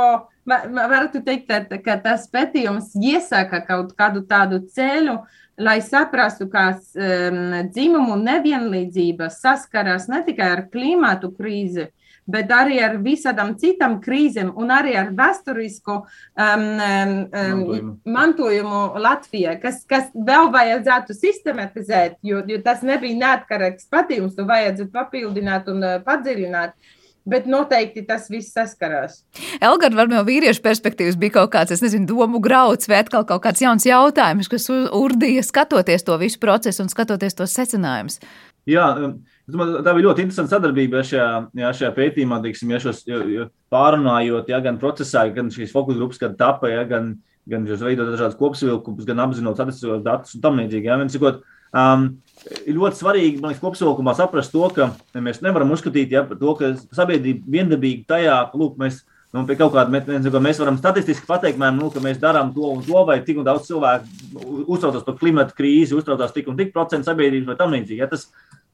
[0.47, 1.51] varētu teikt,
[1.83, 9.29] ka tas pētījums iesaka kaut kādu tādu ceļu, uh, lai saprastu, ka um, dzimumu nevienlīdzība
[9.33, 11.89] saskaras ne tikai ar klimatu krīzi,
[12.29, 18.81] bet arī ar visādām citām krīzēm un arī ar vēsturisku um, um, mantojumu.
[19.03, 25.69] Latvijai, kas, kas vēl vajadzētu sistematizēt, jo, jo tas nebija neatkarīgs patījums, to vajadzētu papildināt
[25.71, 26.77] un uh, padziļināt.
[27.23, 29.21] Bet noteikti tas viss saskarās.
[29.63, 33.45] Elgars, varbūt no vīriešu perspektīvas bija kaut kāds, es nezinu, domu grauds vai atkal kaut
[33.45, 38.19] kāds jauns jautājums, kas urdīja skatoties to visu procesu un skatoties tos secinājumus.
[38.67, 39.15] Jā, um,
[39.47, 41.29] tā bija ļoti interesanta sadarbība šajā,
[41.63, 45.99] jā, šajā pētījumā, teiksim, ja šos, ja, ja pārunājot, ja, gan procesā, gan šīs fokus
[45.99, 47.13] grupas, kad tapa, ja, gan,
[47.51, 50.91] gan veidot dažādas kopsavilkumus, gan apzinot statistiskos datus un tam līdzīgi.
[50.91, 52.07] Ja, um,
[52.51, 56.73] ir ļoti svarīgi, man liekas, kopsavilkumā saprast to, ka mēs nevaram uzskatīt ja, to, ka
[56.95, 59.01] sabiedrība viendabīgi tajā, lūk, mēs,
[59.35, 62.73] nu, pie kaut kāda, mēs, mēs varam statistiski pateikt, mēm, nu, ka mēs darām to
[62.75, 66.73] un to, vai tik un daudz cilvēku uztraucas par klimatu krīzi, uztraucas tik un tik
[66.75, 68.01] procentu sabiedrības vai tam līdzīgi.
[68.03, 68.27] Ja, tas,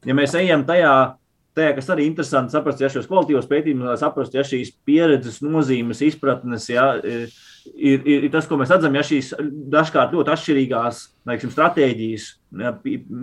[0.07, 0.93] ja mēs ejam tajā,
[1.57, 6.03] tajā, kas arī interesanti saprast, ja šos kvalitīvos pētījumus, lai saprastu, ja šīs pieredzes, nozīmes,
[6.09, 6.91] izpratnes, ja,
[7.73, 9.33] ir, ir, tas, ko mēs redzam, ja šīs
[9.73, 12.27] dažkārt ļoti atšķirīgās teiksim, stratēģijas,
[12.63, 12.73] ja,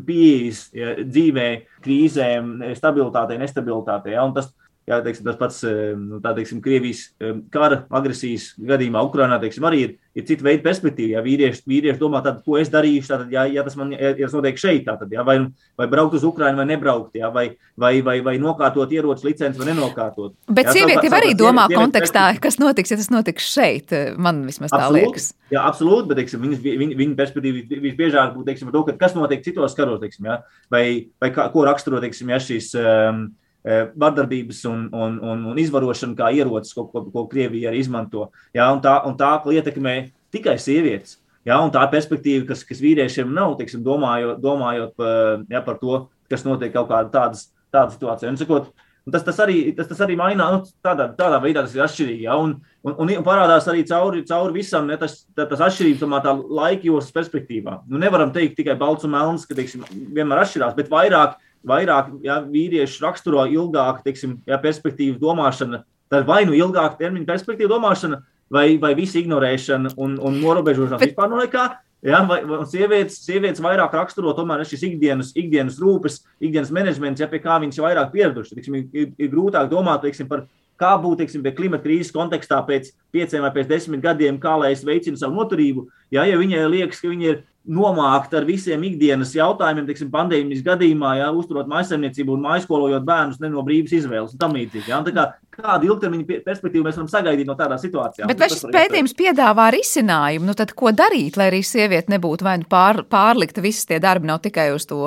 [0.07, 1.49] pieejas ja, dzīvē,
[1.85, 4.15] krīzēm, stabilitātei, nestabilitātei.
[4.17, 4.53] Ja, tas,
[4.89, 5.63] jā, teiksim, tas pats
[5.99, 7.09] nu, tā, teiksim, Krievijas
[7.55, 11.19] kara agresijas gadījumā Ukrainā teiksim, arī ir ir cita veida perspektīva.
[11.19, 14.29] Ja vīrieši, vīrieši domā, tad, ko es darīšu, tad, ja, ja tas man ja, ja
[14.29, 15.37] tas notiek šeit, tad, ja, vai,
[15.79, 19.69] vai braukt uz Ukrajinu, vai nebraukt, ja, vai, vai, vai, vai nokārtot ieroču licenci, vai
[19.71, 20.37] nenokārtot.
[20.49, 23.97] Bet ja, sieviete jau arī domā sieviet, kontekstā, kas notiks, ja tas notiks šeit.
[24.17, 25.31] Man vismaz tā absolūt, liekas.
[25.53, 29.77] Jā, absolūti, bet teiksim, viņas, viņa, viņa perspektīva visbiežāk būtu teiksim, to, kas notiek citos
[29.77, 30.41] karos, teiksim, ja,
[30.73, 30.87] vai,
[31.21, 32.73] vai kā, ko raksturo teiksim, ja, šīs.
[32.81, 37.83] Um, Eh, vardarbības un, un, un, un izvarošanu kā ierocis, ko, ko, ko Krievija arī
[37.83, 38.29] izmanto.
[38.55, 39.97] Ja, un tā, un tā ietekmē
[40.35, 41.19] tikai sievietes.
[41.47, 46.01] Un tā perspektīva, kas, kas vīriešiem nav, teiksim, domājot, domājot par, ja, par to,
[46.31, 48.33] kas notiek kaut kādā tādas, tāda situācijā.
[48.33, 48.73] Un, sakot,
[49.13, 52.27] tas, tas, arī, tas, tas arī mainās, nu, tādā, tādā veidā tas ir atšķirīgi.
[52.27, 56.27] Ja, un, un, un, parādās arī cauri, cauri visam ja, tas, tā, tas atšķirības tomēr
[56.27, 57.79] tā laika joslas perspektīvā.
[57.87, 59.87] Nu, nevaram teikt tikai balts un melns, ka teiksim,
[60.19, 66.45] vienmēr atšķirās, bet vairāk vairāk ja, vīrieši raksturo ilgāku teiksim, ja, perspektīvu domāšanu, tad vai
[66.47, 68.21] nu ilgāka termiņa perspektīva domāšana,
[68.53, 71.13] vai, vai visa ignorēšana un, un norobežošana Bet...
[71.13, 71.67] vispār no nekā.
[72.07, 77.27] Ja, vai, vai sievietes, sievietes vairāk raksturo tomēr šīs ikdienas, ikdienas rūpes, ikdienas menedžments, ja
[77.31, 78.59] pie kā viņas ir vairāk pieraduši.
[78.59, 80.45] Tiksim, ir, ir grūtāk domāt teiksim, par
[80.79, 84.75] kā būt teiksim, pie klimata krīzes kontekstā pēc pieciem vai pēc desmit gadiem, kā lai
[84.77, 85.87] es veicinu savu noturību.
[86.15, 91.17] Ja, ja viņai liekas, ka viņa ir nomākt ar visiem ikdienas jautājumiem, teiksim, pandēmijas gadījumā,
[91.21, 94.91] ja uzturot maisaimniecību un maiskolojot bērnus ne no brīvas izvēles un tam līdzīgi.
[94.93, 95.01] Ja?
[95.17, 95.27] Kā,
[95.57, 98.29] kādu ilgtermiņa perspektīvu mēs varam sagaidīt no tādā situācijā?
[98.31, 100.51] Bet vai šis pētījums piedāvā risinājumu?
[100.51, 104.31] Nu, tad, ko darīt, lai arī sieviete nebūtu vai nu pār, pārlikta, visas tie darbi
[104.31, 105.03] nav tikai uz to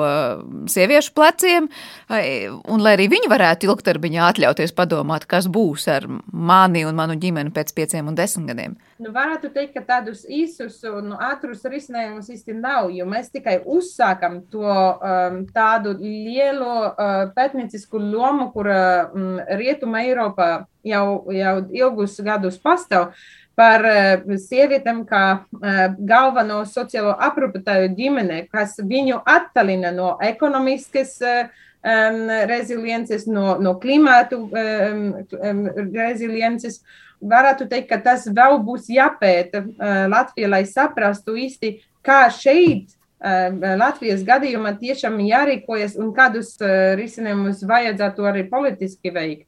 [0.70, 1.70] sieviešu pleciem,
[2.10, 7.54] un lai arī viņi varētu ilgtermiņā atļauties padomāt, kas būs ar mani un manu ģimeni
[7.56, 8.78] pēc pieciem un desmit gadiem?
[9.00, 14.42] Nu, varētu teikt, ka tādus īsus un ātrus risinājumus īsti nav, jo mēs tikai uzsākam
[14.52, 20.50] to um, tādu lielu uh, pētniecisku lomu, kur um, Rietuma Eiropā
[20.84, 23.14] jau, jau ilgus gadus pastāv
[23.56, 32.24] par uh, sievietēm kā uh, galveno sociālo aprūpētāju ģimene, kas viņu attalina no ekonomiskas um,
[32.52, 35.06] reziliences, no, no klimatu um,
[35.40, 36.82] um, reziliences
[37.20, 41.74] varētu teikt, ka tas vēl būs jāpēta uh, Latvijā, lai saprastu īsti,
[42.06, 49.46] kā šeit uh, Latvijas gadījumā tiešām jārīkojas un kādus uh, risinājumus vajadzētu arī politiski veikt.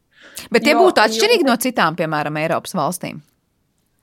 [0.53, 3.23] Bet tie jo, būtu atšķirīgi jo, no citām, piemēram, Eiropas valstīm.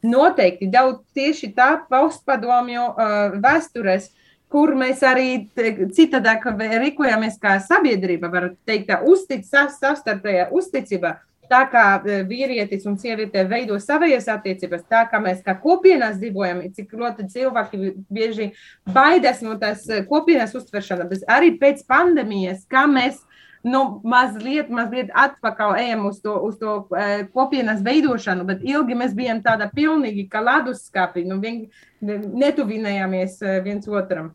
[0.10, 4.10] Noteikti, daudz tieši tā postpadomju uh, vēstures,
[4.50, 5.46] kur mēs arī
[5.94, 12.98] citādāk rīkojamies kā sabiedrība, var teikt, tā uztic, savstarpējā uzticība tā kā e, vīrietis un
[13.02, 18.52] sieviete veido savas attiecības, tā kā mēs kā kopienās dzīvojam, cik ļoti cilvēki bieži
[18.90, 23.22] baidās no tās e, kopienas uztveršanas, arī pēc pandēmijas, kā mēs
[23.68, 29.12] nu, mazliet, mazliet atpakaļ ejam uz to, uz to uh, kopienas veidošanu, bet ilgi mēs
[29.18, 31.66] bijām tāda pilnīgi kā leduskapi, nu, vien,
[32.00, 34.32] netuvinājāmies viens otram.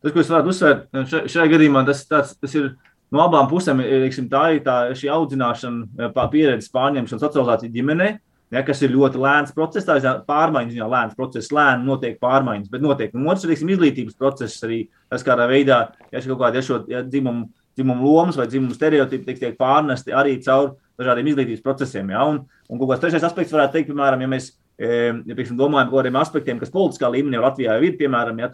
[0.00, 2.70] Tas, ko es varētu uzsvērt, šajā gadījumā tas, tāds, tas ir
[3.14, 4.80] no abām pusēm liksim, tā ir tā,
[5.14, 8.10] audzināšana, pieredzes pārņemšana, socializācija ģimenē.
[8.50, 12.70] Ja, kas ir ļoti lēns process, tā ir pārmaiņas, jau lēns process, lēni notiek pārmaiņas,
[12.72, 13.12] bet notiek.
[13.14, 17.04] Un otrs ir izglītības process arī, tas kādā veidā, ja kaut kāda ja šo ja,
[17.06, 17.46] dzimumu,
[17.78, 22.10] dzimumu lomas vai dzimumu stereotipi tiek, tiek pārnesti arī caur dažādiem izglītības procesiem.
[22.10, 25.90] Ja, un, un kaut kāds trešais aspekts varētu teikt, piemēram, ja mēs ja, pieksim, domājam
[25.90, 28.50] par kādiem aspektiem, kas politiskā līmenī Latvijā ir, piemēram, ja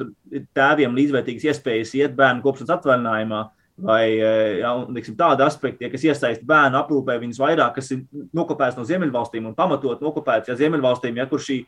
[0.57, 3.43] tēviem līdzvērtīgas iespējas iet bērnu kopšanas atvaļinājumā,
[3.77, 8.05] vai eh, ja, liksim, tādi aspekti, ja, kas iesaista bērnu aprūpē viņus vairāk, kas ir
[8.37, 11.61] nokopēts no Ziemeļvalstīm un pamatot nokopēts ja, Ziemeļvalstīm, ja, kur šī,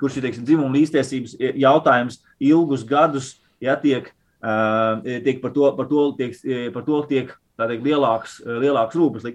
[0.00, 3.30] kur šī teiksim, dzimuma līdztiesības jautājums ilgus gadus
[3.60, 4.08] ja, tiek,
[4.40, 6.36] eh, tiek par to, par to tiek,
[6.74, 9.28] par to tiek teikt, lielāks, lielāks rūpes.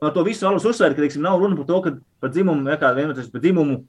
[0.00, 2.92] Ar to visu vēlos uzsvērt, ka teiksim, nav runa par to, ka par dzimumu, ja,
[2.96, 3.82] vienotrais, par dzimumu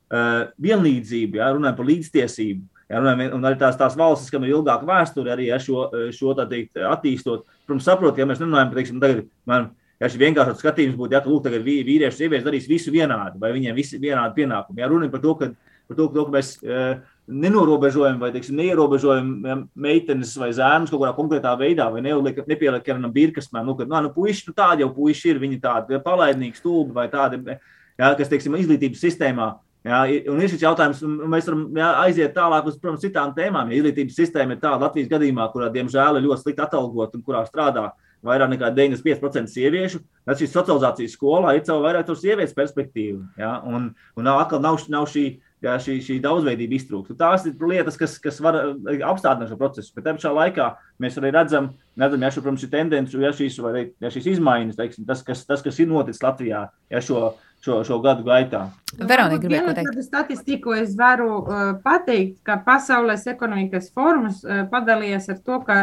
[0.64, 2.68] vienlīdzību, ja, runājam par līdztiesību.
[2.88, 6.78] Ja, un arī tās, tās valstis, kam ir ilgāka vēsture, arī ja, šo, šo teikt,
[6.80, 7.44] attīstot.
[7.68, 9.18] Protams, saprot, ja mēs runājam par,
[9.50, 9.68] man,
[10.00, 13.52] ja šis vienkāršs skatījums būtu, ja, ka, lūk, tagad vīrieši, sievietes darīs visu vienādi, vai
[13.58, 14.80] viņiem visi vienādi pienākumi.
[14.80, 15.52] Ja runa par to, ka,
[15.90, 21.04] par to, to, ka mēs uh, nenorobežojam vai, teiksim, neierobežojam ja, meitenes vai zēnus kaut
[21.04, 24.94] kādā konkrētā veidā, vai nepieliekam birkas, man, nu, ka, nu, nu, puiši, nu, tādi jau
[24.96, 30.02] puiši ir, viņi tādi palaidnīgi, stulbi vai tādi, ja, kas, teiksim, izglītības sistēmā Jā,
[30.34, 33.70] un ir šis jautājums, un mēs varam jā, aiziet tālāk uz protams, citām tēmām.
[33.72, 37.46] Ja izglītības sistēma ir tāda Latvijas gadījumā, kurā, diemžēl, ir ļoti slikti atalgot un kurā
[37.48, 37.86] strādā
[38.26, 43.22] vairāk nekā 95% sieviešu, tad šī socializācijas skolā ir caur vairāk tur sievietes perspektīvu.
[43.40, 45.26] Jā, un, un nav, atkal nav, nav šī,
[45.66, 47.18] jā, šī, šī daudzveidība iztrūkst.
[47.20, 49.94] Tās ir lietas, kas, kas var eh, apstādināt šo procesu.
[49.96, 50.70] Bet tajā pašā laikā
[51.04, 55.10] mēs arī redzam, redzam ja šo, protams, tendenci, ja šīs, vai, ja šīs izmaiņas, teiksim,
[55.10, 57.32] tas, kas, tas, kas ir noticis Latvijā, ja šo
[57.64, 58.68] šo, šo gadu gaitā.
[58.98, 60.02] Veronika, gribēju pateikt.
[60.06, 65.80] Statistiku es varu uh, pateikt, ka Pasaules ekonomikas forums uh, padalījās ar to, ka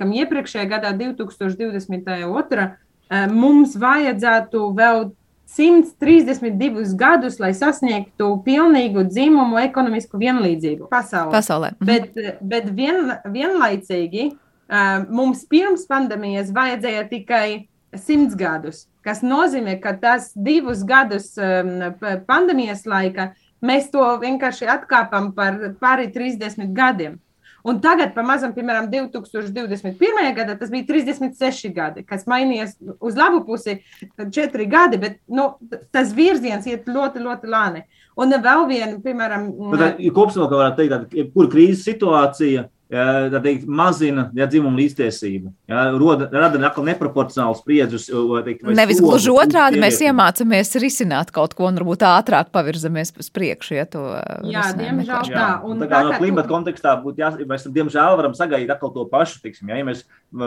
[0.00, 2.28] kam iepriekšējā gadā, 2022.
[2.28, 5.06] Uh, mums vajadzētu vēl
[5.46, 11.30] 132 gadus, lai sasniegtu pilnīgu dzimumu ekonomisku vienlīdzību pasaulē.
[11.34, 11.70] pasaulē.
[11.78, 11.86] Mhm.
[11.86, 14.32] Bet, bet vien, vienlaicīgi
[15.10, 21.34] mums pirms pandēmijas vajadzēja tikai simts gadus, kas nozīmē, ka tas divus gadus
[22.26, 27.20] pandēmijas laika mēs to vienkārši atkāpam par pāri 30 gadiem.
[27.64, 30.26] Un tagad, pamazām, piemēram, 2021.
[30.36, 33.78] gadā tas bija 36 gadi, kas mainījās uz labu pusi,
[34.20, 35.46] 4 gadi, bet nu,
[35.94, 37.86] tas virziens iet ļoti, ļoti lēni.
[38.20, 39.48] Un vēl viena, piemēram,
[40.12, 45.52] kopsavilkuma varētu teikt, jebkura krīzes situācija ja, teikt, mazina ja, dzimumu līdztiesību.
[45.70, 48.06] Ja, roda, rada neproporcionāls spriedzes.
[48.76, 53.76] Nevis gluži otrādi, mēs iemācāmies risināt kaut ko un varbūt ātrāk pavirzamies uz priekšu.
[53.78, 54.04] Ja, to,
[54.50, 55.48] jā, diemžēl tā.
[55.66, 56.54] Un tā kā no klimata tu...
[56.54, 59.42] kontekstā būtu jāsaka, mēs diemžēl varam sagaidīt atkal to pašu.
[59.44, 60.04] Tiksim, ja, ja mēs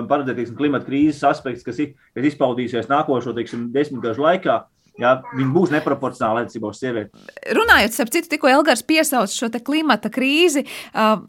[0.10, 1.84] paredzam klimata krīzes aspektus, kas,
[2.16, 4.62] kas izpaudīsies nākošo tiksim, desmitgažu laikā,
[4.98, 7.12] Jā, viņi būs neproporcionāli attiecībā uz sievieti.
[7.54, 10.64] Runājot, ap citu, tikko Elgars piesauc šo klimata krīzi,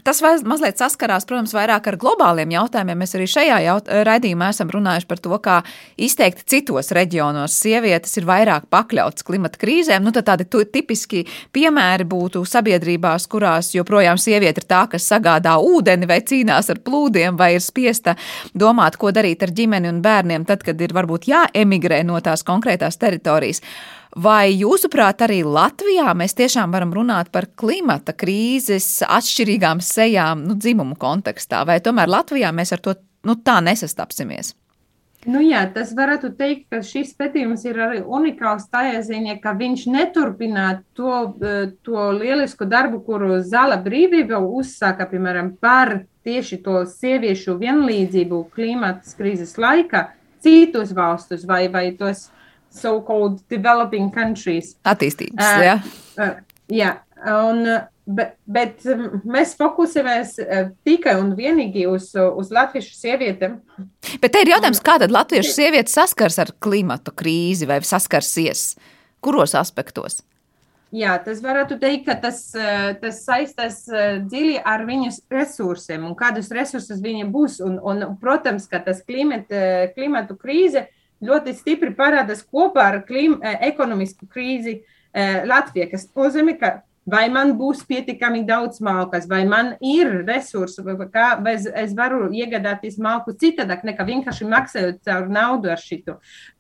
[0.05, 3.03] tas mazliet saskarās, protams, vairāk ar globāliem jautājumiem.
[3.03, 5.57] Mēs arī šajā jaut raidījumā esam runājuši par to, kā
[6.01, 10.07] izteikti citos reģionos sievietes ir vairāk pakļautas klimata krīzēm.
[10.07, 16.23] Nu, tādi tipiski piemēri būtu sabiedrībās, kurās joprojām sieviete ir tā, kas sagādā ūdeni vai
[16.25, 18.17] cīnās ar plūdiem, vai ir spiesta
[18.57, 22.97] domāt, ko darīt ar ģimeni un bērniem, tad, kad ir varbūt jāemigrē no tās konkrētās
[22.97, 23.97] teritorijas valstīs.
[24.17, 30.97] Vai jūsuprāt, arī Latvijā mēs tiešām varam runāt par klimata krīzes atšķirīgām sejām nu, dzimumu
[30.99, 32.95] kontekstā, vai tomēr Latvijā mēs ar to
[33.29, 34.55] nu, tā nesastapsimies?
[35.29, 39.85] Nu jā, tas varētu teikt, ka šis pētījums ir arī unikāls tajā ziņā, ka viņš
[39.93, 41.35] neturpina to,
[41.85, 49.55] to lielisku darbu, kuru Zala brīvība uzsāka, piemēram, par tieši to sieviešu vienlīdzību klimata krīzes
[49.59, 50.07] laikā
[50.41, 52.31] citus valstus vai, vai tos
[52.79, 54.75] so-called developing countries.
[54.89, 55.77] Attīstības, uh, jā.
[56.19, 56.35] Uh,
[56.73, 56.93] jā,
[57.35, 57.65] un,
[58.07, 58.87] bet, bet
[59.29, 63.59] mēs fokusējamies uh, tikai un vienīgi uz, uz latviešu sievietēm.
[64.23, 68.73] Bet te ir jautājums, kā tad latviešu sievietes saskars ar klimatu krīzi vai saskarsies?
[69.25, 70.23] Kuros aspektos?
[70.95, 76.15] Jā, tas varētu teikt, ka tas, uh, tas saistās uh, dziļi ar viņas resursiem un
[76.17, 77.59] kādus resursus viņa būs.
[77.65, 80.95] Un, un, protams, ka tas klimata, klimatu krīze uh,
[81.25, 84.81] ļoti stipri parādās kopā ar klim, eh, ekonomisku krīzi
[85.13, 86.77] eh, Latvijā, kas nozīmē, ka
[87.09, 92.99] vai man būs pietiekami daudz malkas, vai man ir resursi, kā, es, es varu iegādāties
[93.01, 96.19] malku citādāk, nekā vienkārši maksājot caur naudu ar šito.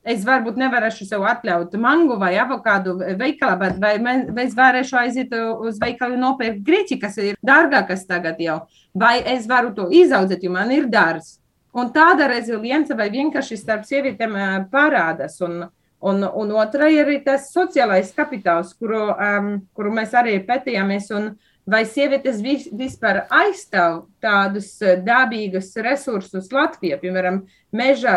[0.09, 5.01] Es varbūt nevarēšu sev atļaut mangu vai avokādu veikalā, bet vai, man, vai es varēšu
[5.03, 8.63] aiziet uz veikalu nopirkt grīķi, kas ir dārgākas tagad jau,
[8.95, 11.43] vai es varu to izaudzēt, jo man ir dārsts.
[11.79, 14.35] Un tāda rezilience vai vienkārši starp sievietēm
[14.73, 15.37] parādās.
[15.45, 15.61] Un,
[16.01, 21.13] un, un otra ir tas sociālais kapitāls, kuru, um, kuru mēs arī pētījāmies.
[21.69, 24.71] Vai sievietes vis, vispār aizstāv tādus
[25.05, 27.43] dabīgus resursus Latvijā, piemēram,
[27.77, 28.15] meža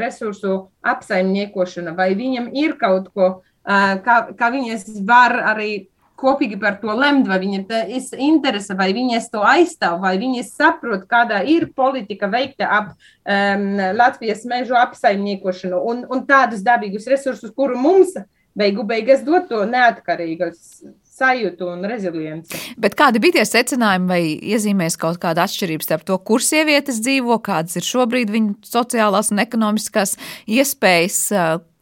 [0.00, 3.28] resursu apsaimniekošana, vai viņam ir kaut ko,
[3.66, 5.90] kā, kā viņas var arī
[6.20, 11.06] kopīgi par to lemt, vai viņiem tas interese, vai viņas to aizstāv, vai viņas saprot,
[11.10, 13.66] kāda ir politika veikta ap um,
[13.98, 18.14] Latvijas mežu apsaimniekošanu un, un tādus dabīgus resursus, kuru mums
[18.54, 20.84] beigu beigās dot to neatkarīgas
[21.14, 22.58] sajūtu un rezilienci.
[22.80, 24.20] Bet kādi bija tie secinājumi, vai
[24.54, 29.42] iezīmēs kaut kāda atšķirība starp to, kur sievietes dzīvo, kādas ir šobrīd viņu sociālās un
[29.44, 30.16] ekonomiskās
[30.50, 31.20] iespējas?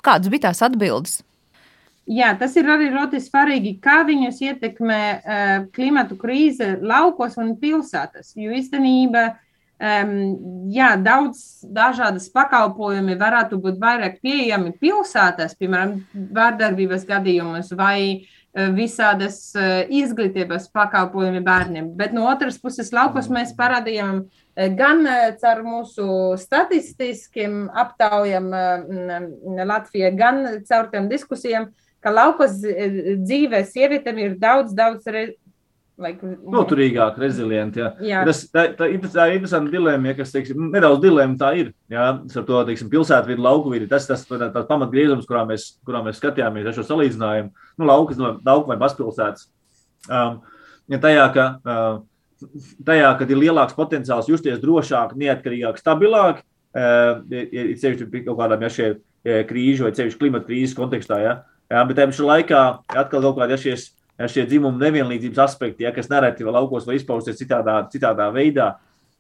[0.05, 1.21] Kādas bija tās atbildes?
[2.11, 8.33] Jā, tas ir arī ļoti svarīgi, kā viņus ietekmē uh, klimatu krīze laukos un pilsētās.
[8.35, 10.17] Jo īstenībā um,
[10.75, 16.01] jā, daudz dažādas pakalpojumi varētu būt vairāk pieejami pilsētās, piemēram,
[16.35, 21.93] vārdarbības gadījumus vai uh, visādas uh, izglītības pakalpojumi bērniem.
[21.95, 24.25] Bet no otras puses, laukos mēs parādījām
[24.77, 25.07] gan
[25.41, 28.51] caur mūsu statistiskiem aptaujām
[29.65, 31.71] Latvijā, gan caur tiem diskusijām,
[32.03, 35.09] ka laukos eh, dzīvē sievietēm ir daudz, daudz.
[35.11, 35.31] Re...
[36.03, 37.83] Like, Noturīgāk, rezilienti.
[37.83, 37.91] Jā.
[38.03, 38.21] Jā.
[38.27, 41.69] Tas, tā, tā, tā ir interesanta dilemma, ja, kas teiksim, nedaudz dilemma tā ir.
[41.93, 43.87] Jā, ar to teiksim, pilsētvidu, lauku vidi.
[43.91, 47.53] Tas ir tas, tas pamatgriezums, kurā mēs, kurā mēs skatījāmies ar šo salīdzinājumu.
[47.77, 49.47] Nu, laukas, no lauku vai mazpilsētas.
[50.09, 50.41] Um,
[50.91, 52.49] ja tajā, ka, uh,
[52.89, 56.43] tajā, kad ir lielāks potenciāls justies drošāk, neatkarīgāk, stabilāk,
[56.73, 58.93] uh, ir sevišķi kaut kādām ja, šie
[59.23, 61.21] krīžu vai sevišķi klimata krīzes kontekstā.
[61.23, 61.39] Ja,
[61.73, 62.61] Jā, bet tajā pašā laikā
[63.01, 63.77] atkal kaut kādi ja šie,
[64.21, 68.75] ja šie dzimuma nevienlīdzības aspekti, ja, kas nereti laukos var izpausties citādā, citādā veidā,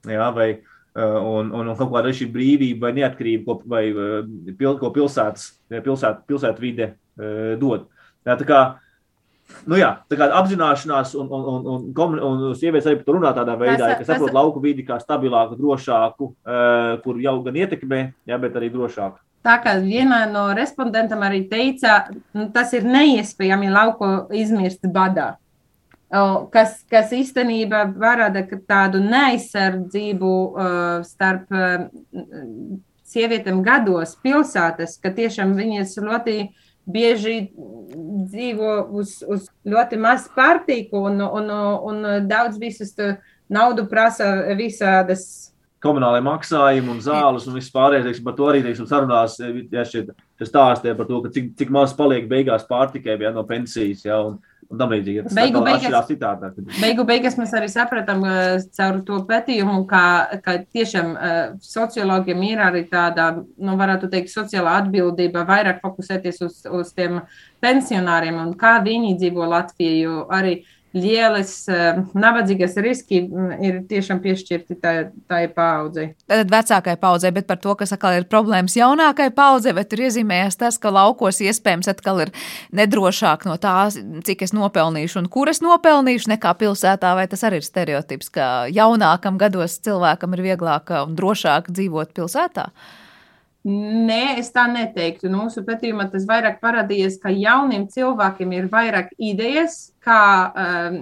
[0.04, 4.20] jā, vai, uh, un, un, un kaut kāda šī brīvība vai neatkarība, ko, vai, uh,
[4.58, 7.88] pil, ko pilsētas, pilsēt, pilsētu vide uh, dod.
[8.28, 8.60] Jā, tā kā,
[9.72, 13.56] nu jā, tā kā apzināšanās un, un, un, un, un, un sievietes arī runā tādā
[13.56, 16.34] veidā, tas, ka saprot lauku vidi kā stabilāku, drošāku,
[17.02, 19.22] kur jau gan ietekmē, jā, bet arī drošāku.
[19.42, 22.04] Tā kā vienā no respondentiem arī teica,
[22.36, 25.32] nu, tas ir neiespējami lauko izmirst badā.
[26.52, 31.86] Kas, kas īstenībā parāda tādu neaizsardzību uh, starp uh,
[33.08, 36.36] sievietēm gados, pilsētas, ka tiešām viņas ļoti
[36.92, 41.50] bieži dzīvo uz, uz ļoti maz pārtīku un, un,
[41.88, 42.94] un daudz visus
[43.52, 45.51] naudu prasa visādas
[45.82, 48.22] komunālajiem maksājumiem un zāles un viss pārējais.
[48.24, 50.06] Par to arī teiksim, sarunās ja šie
[50.42, 54.04] stāstīja par to, cik, cik maz paliek beigās pārtikai ja, no pensijas.
[54.06, 54.40] Ja, un,
[54.72, 55.24] un tam līdzīgi.
[55.26, 56.58] Tas Beigu beigas- atšķirās citādāk.
[56.80, 60.02] Beigu beigās mēs arī sapratām uh, caur to pētījumu, ka,
[60.44, 66.62] ka tiešām uh, sociologiem ir arī tāda, nu, varētu teikt, sociālā atbildība vairāk fokusēties uz,
[66.70, 67.20] uz tiem
[67.62, 70.62] pensionāriem un kā viņi dzīvo Latvijā, jo arī
[70.96, 74.94] lielas uh, nabadzīgas riski mm, ir tiešām piešķirti tai,
[75.30, 76.12] tai paudzei.
[76.30, 80.60] Tad vecākai paudzei, bet par to, kas atkal ir problēmas jaunākai paudzei, bet tur iezīmējas
[80.60, 82.32] tas, ka laukos iespējams atkal ir
[82.76, 83.76] nedrošāk no tā,
[84.26, 88.50] cik es nopelnīšu un kur es nopelnīšu, nekā pilsētā, vai tas arī ir stereotips, ka
[88.72, 92.70] jaunākam gados cilvēkam ir vieglāk un drošāk dzīvot pilsētā?
[93.62, 95.28] Nē, es tā neteiktu.
[95.30, 100.96] Mūsu pētījumā tas vairāk parādījās, ka jauniem cilvēkiem ir vairāk idejas, kā um,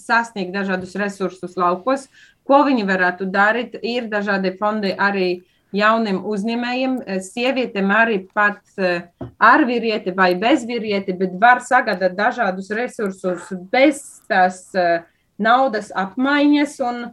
[0.00, 2.06] sasniegt dažādus resursus laukos,
[2.48, 3.76] ko viņi varētu darīt.
[3.84, 5.42] Ir dažādi fondi arī
[5.76, 9.04] jauniem uzņēmējiem, sievietēm arī pat uh,
[9.36, 15.02] ar vīrieti vai bez vīrieti, bet var sagādāt dažādus resursus bez tās uh,
[15.36, 16.80] naudas apmaiņas.
[16.88, 17.04] Un,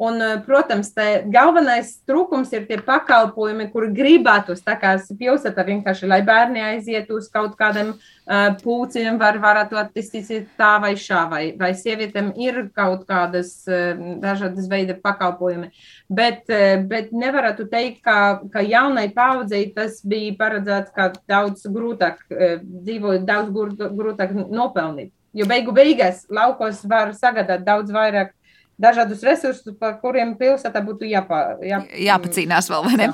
[0.00, 0.94] Un, protams,
[1.28, 4.62] galvenais trūkums ir tie pakalpojumi, kuri gribētos.
[4.64, 10.48] Tā kā pilsēta vienkārši, lai bērni aizietu uz kaut kādiem uh, pūciem, var, varētu attīstīt
[10.56, 13.92] tā vai šā, vai, vai sievietēm ir kaut kādas uh,
[14.24, 15.68] dažādas veida pakalpojumi.
[16.08, 22.24] Bet, uh, bet nevarētu teikt, ka, ka jaunai paudzei tas bija paredzēts, ka daudz grūtāk
[22.32, 25.12] uh, dzīvot, daudz grūtāk nopelnīt.
[25.36, 28.32] Jo beigu beigās laukos var sagādāt daudz vairāk
[28.80, 33.10] dažādus resursus, par kuriem pilsētā būtu jāpā, jā, jāpacīnās vēl, vai ne?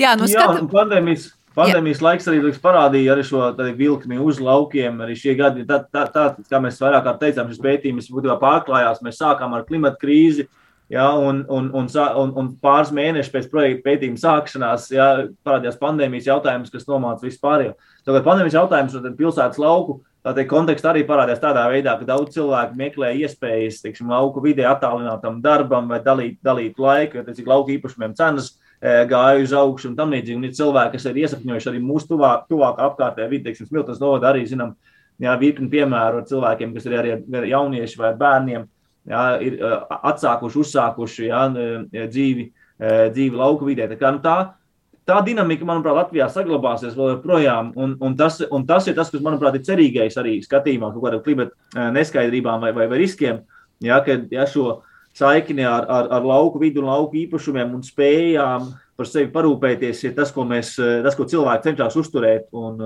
[0.00, 0.56] Jā, nu, skat...
[0.56, 1.26] jā pandēmijas,
[1.58, 2.06] pandēmijas jā.
[2.08, 5.02] laiks arī liks, parādīja arī šo vilkni uz laukiem.
[5.04, 9.04] Arī šie gadi, tā, tā, tā, kā mēs vairāk kā teicām, šis pētījums būtībā pārklājās.
[9.04, 10.48] Mēs sākām ar klimatu krīzi.
[10.90, 11.86] Ja, un, un, un,
[12.18, 15.04] un, un pāris mēnešus pēc projekta pētījuma sākšanās ja,
[15.46, 17.68] parādījās pandēmijas jautājums, kas nomāca vispār.
[18.02, 22.76] Tagad pandēmijas jautājums un pilsētas lauku Tādā kontekstā arī parādās tādā veidā, ka daudz cilvēku
[22.76, 28.12] meklē iespējas, teiksim, lauku vidē attālinātam darbam vai dalīt, dalīt laiku, jo, teiksim, lauku īpašumiem
[28.18, 30.36] cenas e, gāja uz augšu un tam līdzīgi.
[30.36, 34.28] Un ir cilvēki, kas ir iesapņojuši arī mūsu tuvāk, tuvāk apkārtējā vidē, teiksim, Smiltas novada
[34.34, 34.76] arī, zinām,
[35.24, 38.68] jā, virkni piemēru ar cilvēkiem, kas ir arī ar jaunieši vai bērniem,
[39.08, 39.74] jā, ir e,
[40.12, 42.50] atsākuši, uzsākuši jā, e, dzīvi,
[42.80, 43.88] dzīvi lauku vidē.
[43.88, 44.36] Tā, kā, nu, tā
[45.10, 47.72] tā dinamika, manuprāt, Latvijā saglabāsies vēl joprojām.
[47.76, 51.24] Un, un, tas, un tas ir tas, kas, manuprāt, ir cerīgais arī skatījumā, kaut kādām
[51.26, 53.42] klimata neskaidrībām vai, vai, vai riskiem.
[53.82, 54.80] Ja, kad šo
[55.16, 58.70] saikni ar, ar, ar lauku vidu lauku īpašumiem un spējām
[59.00, 62.80] par sevi parūpēties, ir tas, ko, mēs, tas, ko cilvēki cenšas uzturēt un,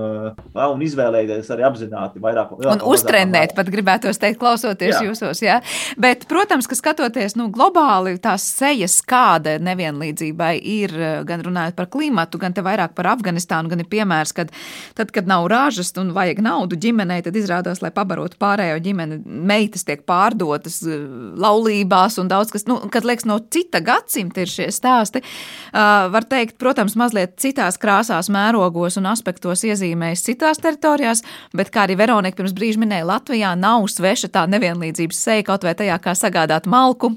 [0.55, 2.21] un izvēlēties arī apzināti.
[2.23, 5.01] Vairāk, un uztrenēt, pat gribētos teikt, klausoties jā.
[5.09, 5.41] jūsos.
[5.43, 5.57] Jā.
[5.99, 10.95] Bet, protams, ka skatoties nu, globāli, tās sejas, kāda nevienlīdzībai ir,
[11.27, 14.55] gan runājot par klimatu, gan vairāk par Afganistānu, gan ir piemērs, kad
[14.95, 19.83] tad, kad nav ražas un vajag naudu ģimenei, tad izrādās, lai pabarotu pārējo ģimeni, meitas
[19.83, 25.25] tiek pārdotas laulībās un daudz kas, nu, kad liekas, no cita gadsimta ir šie stāsti.
[25.75, 31.23] Uh, var teikt, protams, mazliet citās krāsās, mērogos un aspektos iezīmējas citās teritorijās,
[31.55, 35.75] bet, kā arī Veronika pirms brīža minēja, Latvijā nav sveša tā nevienlīdzības seja kaut vai
[35.77, 37.15] tajā, kā sagādāt malku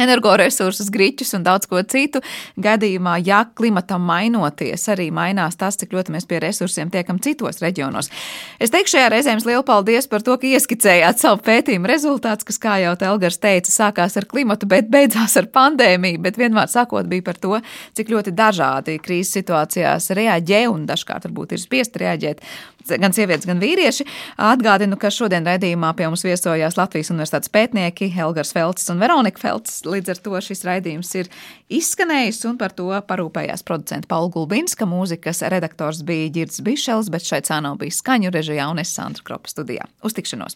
[0.00, 2.22] energoresursus, grīķus un daudz ko citu.
[2.60, 8.10] Gadījumā, ja klimatam mainoties, arī mainās tas, cik ļoti mēs pie resursiem tiekam citos reģionos.
[8.62, 12.60] Es teikšu šajā reizē jums lielu paldies par to, ka ieskicējāt savu pētījumu rezultātus, kas,
[12.62, 17.26] kā jau Telgars teica, sākās ar klimatu, bet beidzās ar pandēmiju, bet vienmēr sakot bija
[17.26, 17.58] par to,
[17.96, 22.42] cik ļoti dažādi krīzes situācijās reaģē un dažkārt varbūt ir spiest reaģēt
[22.88, 24.06] gan sievietes, gan vīrieši.
[24.40, 29.82] Atgādinu, ka šodien raidījumā pie mums viesojās Latvijas Universitātes pētnieki Helgars Felts un Veronika Felts.
[29.88, 31.30] Līdz ar to šis raidījums ir
[31.72, 37.48] izskanējis, un par to parūpējās producents Paula Gulbinska, mūzikas redaktors bija Girds Bišels, bet šeit
[37.50, 39.88] cānā bija skaņu režijā un es Sandra Kropa studijā.
[40.04, 40.52] Uz tikšanos!